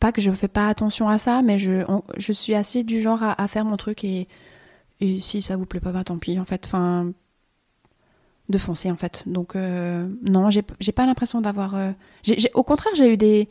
[0.00, 3.00] Pas que je fais pas attention à ça, mais je, on- je suis assez du
[3.00, 4.26] genre à, à faire mon truc et,
[5.00, 6.66] et si ça vous plaît pas, bah tant pis, en fait.
[6.66, 7.12] Enfin,
[8.52, 9.24] de foncer, en fait.
[9.26, 10.62] Donc, euh, non, j'ai
[10.92, 11.74] pas l'impression d'avoir.
[11.74, 11.90] euh,
[12.54, 13.48] au contraire, j'ai eu des,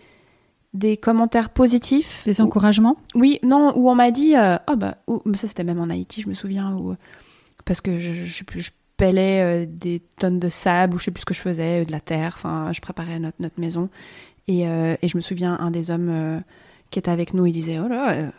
[0.73, 2.23] des commentaires positifs.
[2.25, 2.95] Des où- encouragements?
[3.15, 4.95] Oui, non, où on m'a dit, euh, ah bah,
[5.35, 6.95] ça c'était même en Haïti, je me souviens, où,
[7.65, 8.71] parce que je, je je
[9.03, 11.99] euh, des tonnes de sable, ou je sais plus ce que je faisais, de la
[11.99, 13.89] terre, enfin, je préparais notre, notre maison.
[14.47, 16.43] Et, et je me souviens, un des hommes
[16.91, 18.29] qui était avec nous, il disait, oh là, euh,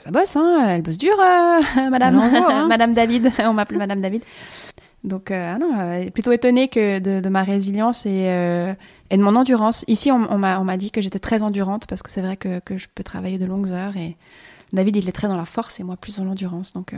[0.00, 2.66] ça bosse, hein, elle bosse dur, euh, madame, hein.
[2.68, 4.22] madame David, on m'appelait madame David.
[5.04, 8.72] Donc, euh, ah non, euh, plutôt étonnée que de, de ma résilience et, euh,
[9.10, 9.84] et de mon endurance.
[9.88, 12.78] Ici, on, on m'a dit que j'étais très endurante parce que c'est vrai que, que
[12.78, 14.16] je peux travailler de longues heures et
[14.72, 16.72] David, il est très dans la force et moi plus dans l'endurance.
[16.72, 16.94] Donc,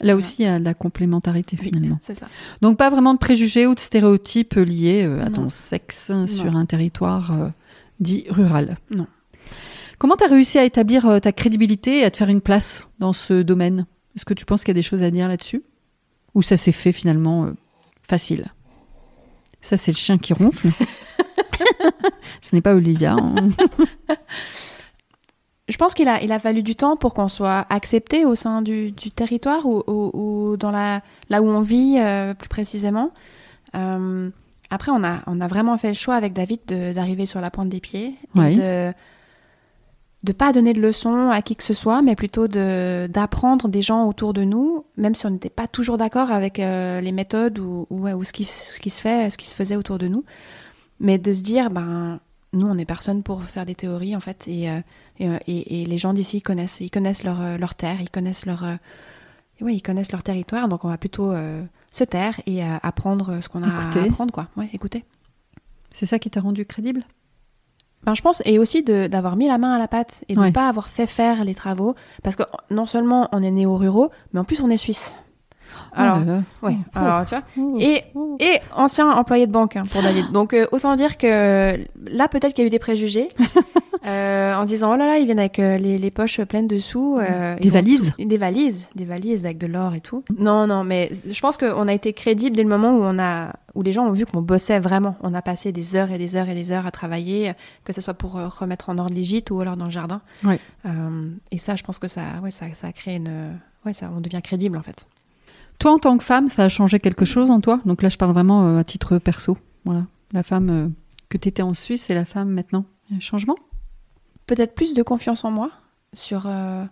[0.00, 1.98] Là aussi, il y a de la complémentarité finalement.
[2.00, 2.28] c'est ça.
[2.62, 7.50] Donc pas vraiment de préjugés ou de stéréotypes liés à ton sexe sur un territoire
[7.98, 8.76] dit rural.
[8.94, 9.08] Non.
[9.98, 13.12] Comment tu as réussi à établir ta crédibilité et à te faire une place dans
[13.12, 13.86] ce domaine?
[14.14, 15.64] Est-ce que tu penses qu'il y a des choses à dire là-dessus?
[16.34, 17.52] Ou ça s'est fait finalement euh,
[18.02, 18.46] facile
[19.60, 20.68] Ça, c'est le chien qui ronfle.
[22.40, 23.14] Ce n'est pas Olivia.
[23.18, 23.34] hein.
[25.68, 28.62] Je pense qu'il a, il a fallu du temps pour qu'on soit accepté au sein
[28.62, 30.10] du, du territoire ou, ou-
[30.52, 33.10] ou dans la, là où on vit euh, plus précisément.
[33.74, 34.30] Euh,
[34.70, 36.60] après, on a, on a vraiment fait le choix avec David
[36.94, 38.54] d'arriver sur la pointe des pieds Ouais.
[38.54, 38.92] et de
[40.24, 43.82] de pas donner de leçons à qui que ce soit, mais plutôt de d'apprendre des
[43.82, 47.58] gens autour de nous, même si on n'était pas toujours d'accord avec euh, les méthodes
[47.60, 50.24] ou, ou, ce, qui, ce qui se fait, ce qui se faisait autour de nous,
[50.98, 52.18] mais de se dire, ben
[52.52, 54.80] nous, on n'est personne pour faire des théories en fait, et euh,
[55.20, 58.46] et, euh, et- les gens d'ici ils connaissent, ils connaissent leur, leur terre, ils connaissent
[58.46, 58.74] leur, euh,
[59.60, 61.32] ouais, ils connaissent leur territoire, donc on va plutôt
[61.92, 64.00] se taire et apprendre ce qu'on a Écouter.
[64.00, 64.48] à apprendre, quoi.
[64.56, 65.04] Ouais, écouter.
[65.92, 67.02] c'est ça qui t'a rendu crédible?
[68.04, 70.38] Ben, je pense, et aussi de- d'avoir mis la main à la pâte et de
[70.40, 70.52] ne Ouais.
[70.52, 74.10] pas avoir fait faire les travaux, parce que non seulement on est né aux ruraux,
[74.32, 75.16] mais en plus on est suisse.
[75.94, 76.42] Alors, Oh là là.
[76.62, 76.98] ouais, Oh.
[76.98, 77.76] alors tu vois, Oh.
[77.80, 78.04] et,
[78.40, 80.30] et ancien employé de banque hein, pour David.
[80.32, 81.76] Donc, euh, autant dire que
[82.10, 83.28] là, peut-être qu'il y a eu des préjugés
[84.06, 86.68] euh, en se disant, oh là là, ils viennent avec euh, les, les poches pleines
[86.68, 87.18] de sous.
[87.60, 90.22] Des valises tout- Des valises, des valises avec de l'or et tout.
[90.38, 93.52] Non, non, mais je pense qu'on a été crédible dès le moment où, on a,
[93.74, 95.16] où les gens ont vu qu'on bossait vraiment.
[95.22, 97.52] On a passé des heures et des heures et des heures à travailler,
[97.84, 100.20] que ce soit pour remettre en ordre les gîtes ou alors dans le jardin.
[100.44, 100.58] Ouais.
[101.50, 103.58] Et ça, je pense que ça, ouais, ça, ça a créé une...
[103.86, 105.06] Ouais, ça, on devient crédible en fait.
[105.78, 107.80] Toi, en tant que femme, ça a changé quelque chose en toi?
[107.84, 109.56] Donc là, je parle vraiment euh, à titre perso.
[109.84, 110.06] Voilà.
[110.32, 110.88] La femme euh,
[111.28, 112.84] que tu étais en Suisse et la femme maintenant.
[113.08, 113.56] Il y a un changement?
[114.46, 115.70] Peut-être plus de confiance en moi
[116.12, 116.84] sur, euh,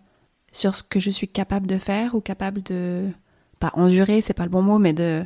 [0.52, 3.08] sur ce que je suis capable de faire ou capable de
[3.58, 5.24] pas endurer, c'est pas le bon mot, mais de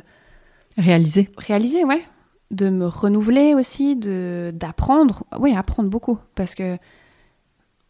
[0.77, 1.29] Réalisé.
[1.37, 2.03] réaliser, ouais,
[2.49, 6.77] de me renouveler aussi, de d'apprendre, oui, apprendre beaucoup parce que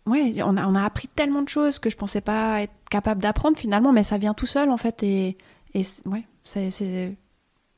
[0.07, 3.21] ouais, on a, on a appris tellement de choses que je pensais pas être capable
[3.21, 5.37] d'apprendre finalement, mais ça vient tout seul en fait et,
[5.73, 7.15] et ouais, c'est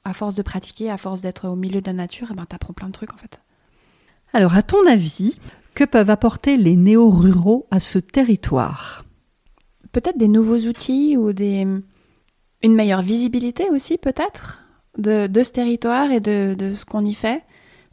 [0.03, 2.73] à force de pratiquer, à force d'être au milieu de la nature, eh ben t'apprends
[2.73, 3.41] plein de trucs en fait.
[4.33, 5.37] Alors, à ton avis,
[5.75, 9.05] que peuvent apporter les néo-ruraux à ce territoire?
[9.91, 11.67] Peut-être des nouveaux outils ou des,
[12.63, 14.63] une meilleure visibilité aussi peut-être
[14.97, 17.43] de, de ce territoire et de, de ce qu'on y fait,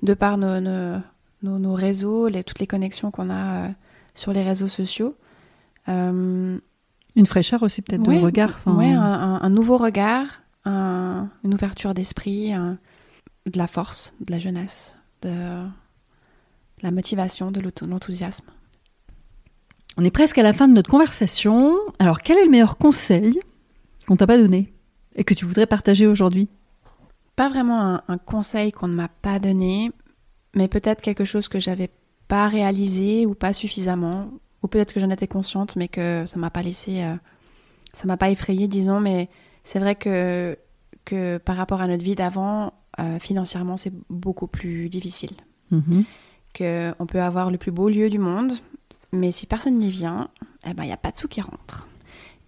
[0.03, 0.99] de par nos, nos,
[1.43, 3.69] nos- nos réseaux, les, toutes les connexions qu'on a euh,
[4.15, 5.15] sur les réseaux sociaux.
[7.17, 8.61] Une fraîcheur aussi peut-être de regard.
[8.67, 10.27] Oui, un, un, nouveau regard,
[10.65, 15.65] une ouverture d'esprit, de la force, de la jeunesse, de
[16.83, 18.47] la motivation, de l'enthousiasme.
[19.97, 21.77] On est presque à la fin de notre conversation.
[21.99, 23.41] Alors, quel est le meilleur conseil
[24.07, 24.73] qu'on t'a pas donné
[25.17, 26.49] et que tu voudrais partager aujourd'hui?
[27.37, 29.93] Pas vraiment un, conseil qu'on ne m'a pas donné,
[30.55, 31.91] mais peut-être quelque chose que j'avais
[32.29, 34.31] pas réalisé ou pas suffisamment,
[34.63, 37.15] ou peut-être que j'en étais consciente, mais que ça m'a pas laissé, euh,
[37.95, 39.01] ça m'a pas effrayé, disons.
[39.01, 39.29] Mais
[39.65, 40.57] c'est vrai que
[41.05, 45.33] que par rapport à notre vie d'avant, euh, financièrement, c'est beaucoup plus difficile.
[45.73, 46.05] Mm-hmm.
[46.53, 48.53] Que on peut avoir le plus beau lieu du monde,
[49.13, 50.29] mais si personne n'y vient,
[50.67, 51.89] eh ben il y a pas de sous qui rentrent.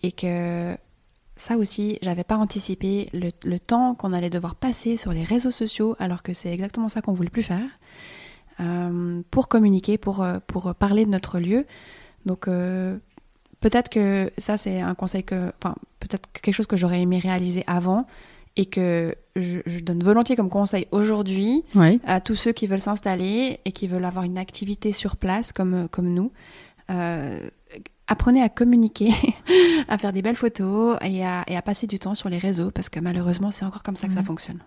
[0.03, 0.77] Et que
[1.37, 5.97] ça aussi, j'avais pas anticipé le, temps qu'on allait devoir passer sur les réseaux sociaux,
[5.99, 7.69] alors que c'est exactement ça qu'on voulait plus faire,
[8.61, 11.65] euh, pour communiquer, pour, pour parler de notre lieu.
[12.27, 12.97] Donc euh,
[13.61, 17.65] peut-être que ça c'est un conseil que, enfin peut-être quelque chose que j'aurais aimé réaliser
[17.67, 18.07] avant
[18.57, 21.65] et que je, donne volontiers comme conseil aujourd'hui
[22.05, 25.89] à tous ceux qui veulent s'installer et qui veulent avoir une activité sur place comme,
[25.91, 26.31] comme nous.
[28.09, 29.11] Apprenez à communiquer,
[29.89, 33.01] à faire des belles photos et à, passer du temps sur les réseaux parce que
[33.01, 34.59] malheureusement, c'est encore comme ça que ça fonctionne.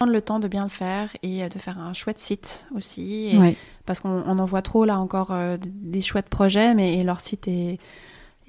[0.00, 3.38] Prendre le temps de bien le faire et de faire un chouette site aussi.
[3.84, 7.78] Parce qu'on en voit trop là encore euh, des chouettes projets, mais leur site est,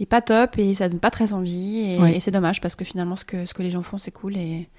[0.10, 1.80] pas top et ça donne pas très envie.
[1.80, 4.38] Et, c'est dommage parce que finalement, ce que, ce que les gens font, c'est cool
[4.38, 4.70] et,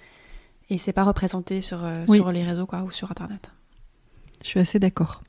[0.71, 3.53] et c'est pas représenté sur, euh, sur les réseaux quoi, ou sur Internet.
[4.43, 5.23] Je suis assez d'accord.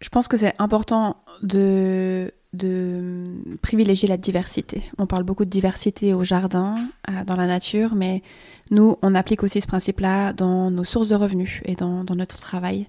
[0.00, 4.82] Je pense que c'est important de de privilégier la diversité.
[4.96, 6.76] On parle beaucoup de diversité au jardin,
[7.08, 8.22] euh, dans la nature, mais
[8.70, 12.86] nous, on applique aussi ce principe-là dans nos sources de revenus et dans, notre travail.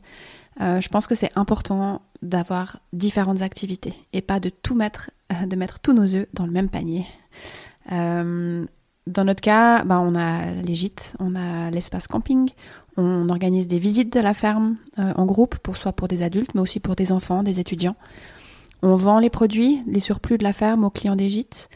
[0.61, 5.45] Euh, je pense que c'est important d'avoir différentes activités et pas de tout mettre, euh,
[5.45, 7.05] de mettre tous nos œufs dans le même panier.
[7.89, 12.51] dans notre cas, bah, on a les gîtes, on a l'espace camping,
[12.95, 16.61] on organise des visites de la ferme en groupe, pour, soit pour des adultes, mais
[16.61, 17.95] aussi pour des enfants, des étudiants.
[18.81, 21.69] On vend les produits, les surplus de la ferme aux clients des gîtes.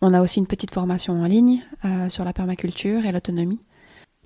[0.00, 3.60] On a aussi une petite formation en ligne euh, sur la permaculture et l'autonomie.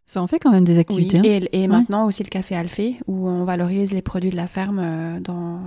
[0.06, 1.20] Ça en fait quand même des activités.
[1.20, 1.46] Oui, hein.
[1.52, 5.20] et, maintenant aussi le café Alphée, où on valorise les produits de la ferme euh,
[5.20, 5.60] dans,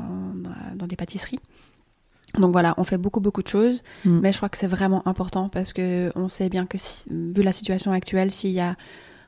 [0.76, 1.40] dans, des pâtisseries.
[2.38, 4.20] Donc voilà, on fait beaucoup beaucoup de choses, mm.
[4.20, 6.78] mais je crois que c'est vraiment important parce que on sait bien que
[7.10, 8.76] vu la situation actuelle, s'il y a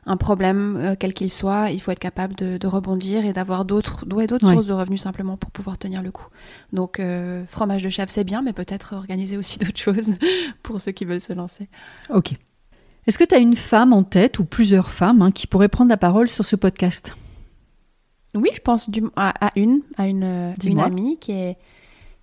[0.07, 4.05] un problème, euh, quel qu'il soit, il faut être capable de, rebondir et d'avoir d'autres
[4.05, 6.25] d'autres sources de revenus simplement pour pouvoir tenir le coup.
[6.73, 10.13] Donc, euh, fromage de chèvre, c'est bien, mais peut-être organiser aussi d'autres choses
[10.63, 11.69] pour ceux qui veulent se lancer.
[12.09, 12.33] Ok.
[13.05, 15.89] Est-ce que tu as une femme en tête ou plusieurs femmes hein, qui pourraient prendre
[15.89, 17.15] la parole sur ce podcast?
[18.35, 21.57] Oui, je pense du, à, une, à une, euh, une amie qui est,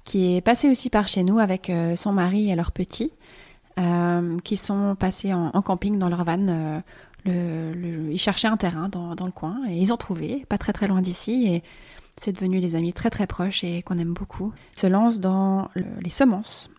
[0.05, 3.13] qui est passée aussi par chez nous avec son mari et leurs petits.
[4.45, 6.83] qui sont passés en, camping dans leur van
[7.27, 11.03] ils cherchaient un terrain dans, le coin et ils ont trouvé, pas très très loin
[11.03, 11.47] d'ici.
[11.49, 11.63] Et
[12.17, 14.53] c'est devenu des amis très très proches et qu'on aime beaucoup.
[14.77, 15.69] Ils se lancent dans
[16.01, 16.71] les semences.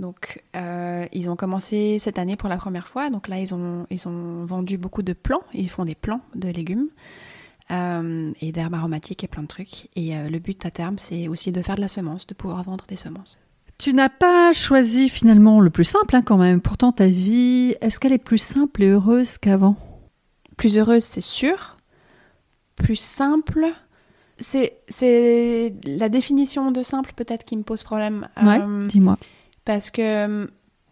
[0.00, 3.10] Donc, euh, ils ont commencé cette année pour la première fois.
[3.10, 5.42] Donc là, ils ont, ils ont vendu beaucoup de plants.
[5.52, 6.88] Ils font des plants de légumes
[7.70, 9.88] euh, et d'herbes aromatiques et plein de trucs.
[9.96, 12.62] Et euh, le but à terme, c'est aussi de faire de la semence, de pouvoir
[12.62, 13.38] vendre des semences.
[13.80, 16.60] Tu n'as pas choisi finalement le plus simple hein, quand même.
[16.60, 19.74] Pourtant, ta vie, est-ce qu'elle est plus simple et heureuse qu'avant?
[20.58, 21.78] Plus heureuse, c'est sûr.
[22.76, 23.68] Plus simple,
[24.38, 28.28] c'est la définition de simple peut-être qui me pose problème.
[28.42, 29.16] Ouais, euh, dis-moi.
[29.64, 30.46] Parce que euh,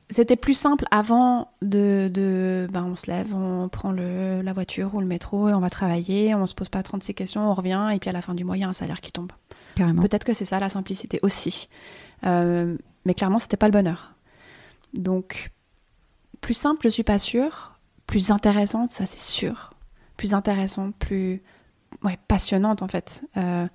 [0.08, 4.94] c'était plus simple avant de, de ben on se lève, on prend le, la voiture
[4.94, 7.90] ou le métro et on va travailler, on se pose pas 36 questions, on revient
[7.94, 9.32] et puis à la fin du mois, il y a un salaire qui tombe.
[9.74, 11.68] Peut-être que c'est ça la simplicité aussi.
[12.24, 14.14] Euh, mais clairement, c'était pas le bonheur.
[14.94, 15.50] Donc,
[16.40, 17.72] plus simple, je suis pas sûre.
[18.06, 19.74] Plus intéressante, ça c'est sûr.
[20.16, 21.42] Plus intéressante, plus
[22.02, 23.22] ouais, passionnante en fait.
[23.36, 23.66] Euh,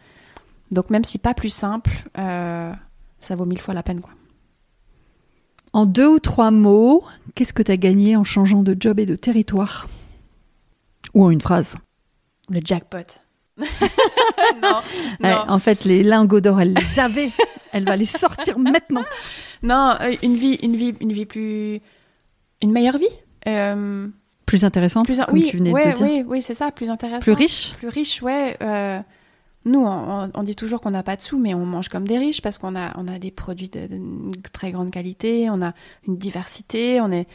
[0.71, 2.73] donc même si pas plus simple, euh,
[3.19, 4.11] ça vaut mille fois la peine quoi.
[5.71, 9.05] En deux ou trois mots, qu'est-ce que tu as gagné en changeant de job et
[9.05, 9.87] de territoire?
[11.15, 11.75] Ou en une phrase?
[12.49, 13.21] Le jackpot.
[14.61, 14.81] Non,
[15.47, 17.31] en fait, les lingots d'or, elle les avait.
[17.71, 19.03] elle va les sortir maintenant.
[19.63, 21.81] Non, euh, une vie, une vie, une vie plus,
[22.61, 23.05] une meilleure vie.
[23.47, 24.07] Euh,
[24.45, 26.05] plus intéressante, plus comme tu venais de dire.
[26.05, 27.23] Oui, oui, c'est ça, plus intéressante.
[27.23, 27.73] Plus riche.
[27.77, 28.57] Plus riche, ouais.
[28.61, 28.99] Euh,
[29.65, 32.41] nous, on, dit toujours qu'on n'a pas de sous, mais on mange comme des riches
[32.41, 33.87] parce qu'on a, on a des produits de,
[34.51, 35.73] très grande qualité, on a
[36.05, 37.27] une diversité, on est,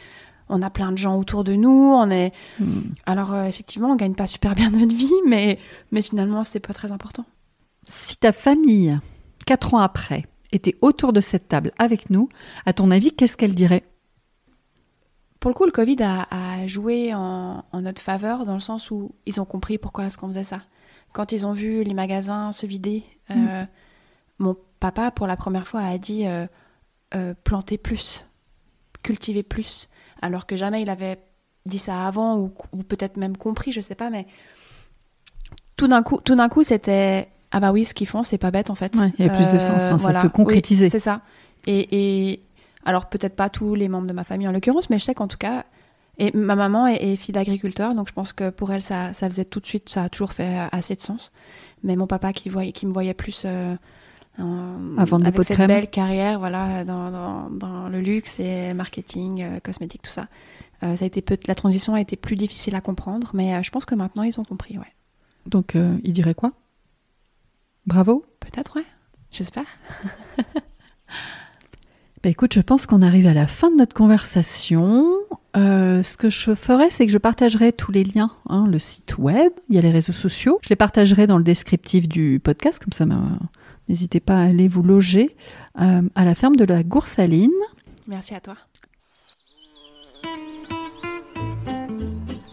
[0.49, 2.33] on a plein de gens autour de nous, on est.
[2.59, 2.81] Hmm.
[3.05, 5.59] Alors effectivement, on gagne pas super bien notre vie, mais,
[5.91, 7.25] mais finalement, c'est pas très important.
[7.87, 8.99] Si ta famille
[9.45, 12.29] quatre ans après, était autour de cette table avec nous,
[12.65, 13.83] à ton avis, qu'est-ce qu'elle dirait?
[15.39, 19.39] Pour le coup, le Covid a, joué en, notre faveur dans le sens où ils
[19.39, 20.63] ont compris pourquoi est-ce qu'on faisait ça.
[21.13, 23.67] Quand ils ont vu les magasins se vider, euh, mm.
[24.39, 26.45] mon papa, pour la première fois, a dit euh,
[27.15, 28.25] euh, planter plus,
[29.01, 29.87] cultiver plus,
[30.21, 31.19] alors que jamais il avait
[31.65, 32.51] dit ça avant ou,
[32.87, 34.25] peut-être même compris, je sais pas, mais
[35.77, 38.51] tout d'un coup, tout d'un coup, c'était ah bah oui, ce qu'ils font, c'est pas
[38.51, 38.95] bête en fait.
[39.17, 40.89] il y a plus de sens, ça se concrétisait.
[40.89, 41.21] c'est ça.
[41.67, 42.41] Et,
[42.85, 45.27] alors peut-être pas tous les membres de ma famille en l'occurrence, mais je sais qu'en
[45.27, 45.65] tout cas,
[46.17, 49.45] et ma maman est, fille d'agriculteur, donc je pense que pour elle ça, ça, faisait
[49.45, 51.31] tout de suite, ça a toujours fait assez de sens.
[51.83, 53.75] Mais mon papa qui, voyait, qui me voyait plus euh,
[54.97, 55.67] Avant de avec cette crème.
[55.67, 60.27] belle carrière, voilà, dans, dans, le luxe et marketing, euh, cosmétique, tout ça.
[60.83, 63.85] Euh, ça a été la transition a été plus difficile à comprendre, mais je pense
[63.85, 64.93] que maintenant ils ont compris, ouais.
[65.45, 66.53] Donc il dirait quoi?
[67.85, 68.25] Bravo?
[68.39, 68.85] Peut-être, ouais.
[69.31, 69.65] J'espère.
[72.23, 75.05] bah écoute, je pense qu'on arrive à la fin de notre conversation.
[75.57, 79.17] Euh, ce que je ferai, c'est que je partagerai tous les liens, hein, le site
[79.17, 80.59] web, il y a les réseaux sociaux.
[80.61, 83.05] Je les partagerai dans le descriptif du podcast, comme ça,
[83.87, 85.35] n'hésitez pas à aller vous loger
[85.81, 87.49] euh, à la ferme de la Goursaline.
[88.07, 88.55] Merci à toi.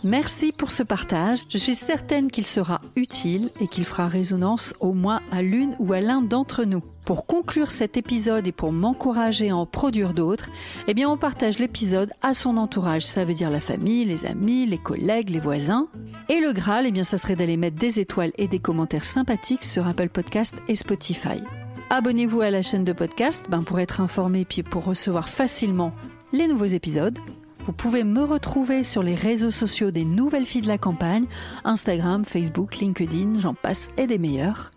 [0.06, 1.40] Merci pour ce partage.
[1.48, 5.92] Je suis certaine qu'il sera utile et qu'il fera résonance au moins à l'une ou
[5.94, 6.80] à l'un d'entre nous.
[7.04, 10.48] Pour conclure cet épisode et pour m'encourager à en produire d'autres,
[10.86, 13.04] eh bien on partage l'épisode à son entourage.
[13.04, 15.88] Ça veut dire la famille, les amis, les collègues, les voisins.
[16.28, 19.64] Et le Graal, eh bien ça serait d'aller mettre des étoiles et des commentaires sympathiques
[19.64, 21.42] sur Apple Podcast et Spotify.
[21.90, 25.92] Abonnez-vous à la chaîne de podcast ben, pour être informé puis pour recevoir facilement
[26.32, 27.18] les nouveaux épisodes.
[27.66, 31.26] Vous pouvez me retrouver sur les réseaux sociaux des Nouvelles Filles de la Campagne,
[31.64, 34.70] Instagram, Facebook, LinkedIn, j'en passe et des meilleurs.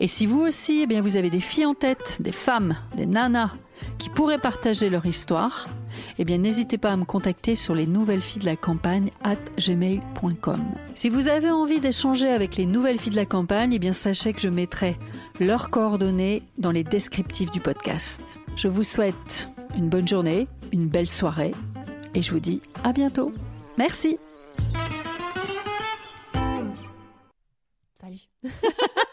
[0.00, 3.06] Et si vous aussi, eh bien, vous avez des filles en tête, des femmes, des
[3.06, 3.52] nanas
[3.98, 5.68] qui pourraient partager leur histoire,
[6.18, 9.36] eh bien, n'hésitez pas à me contacter sur les nouvelles filles de la campagne at
[9.56, 10.60] gmail.com.
[10.96, 14.32] Si vous avez envie d'échanger avec les nouvelles filles de la campagne, eh bien, sachez
[14.32, 14.98] que je mettrai
[15.38, 18.40] leurs coordonnées dans les descriptifs du podcast.
[18.56, 21.54] Je vous souhaite une bonne journée, une belle soirée
[22.14, 23.32] et je vous dis à bientôt.
[23.76, 24.18] Merci.
[28.00, 28.20] Salut.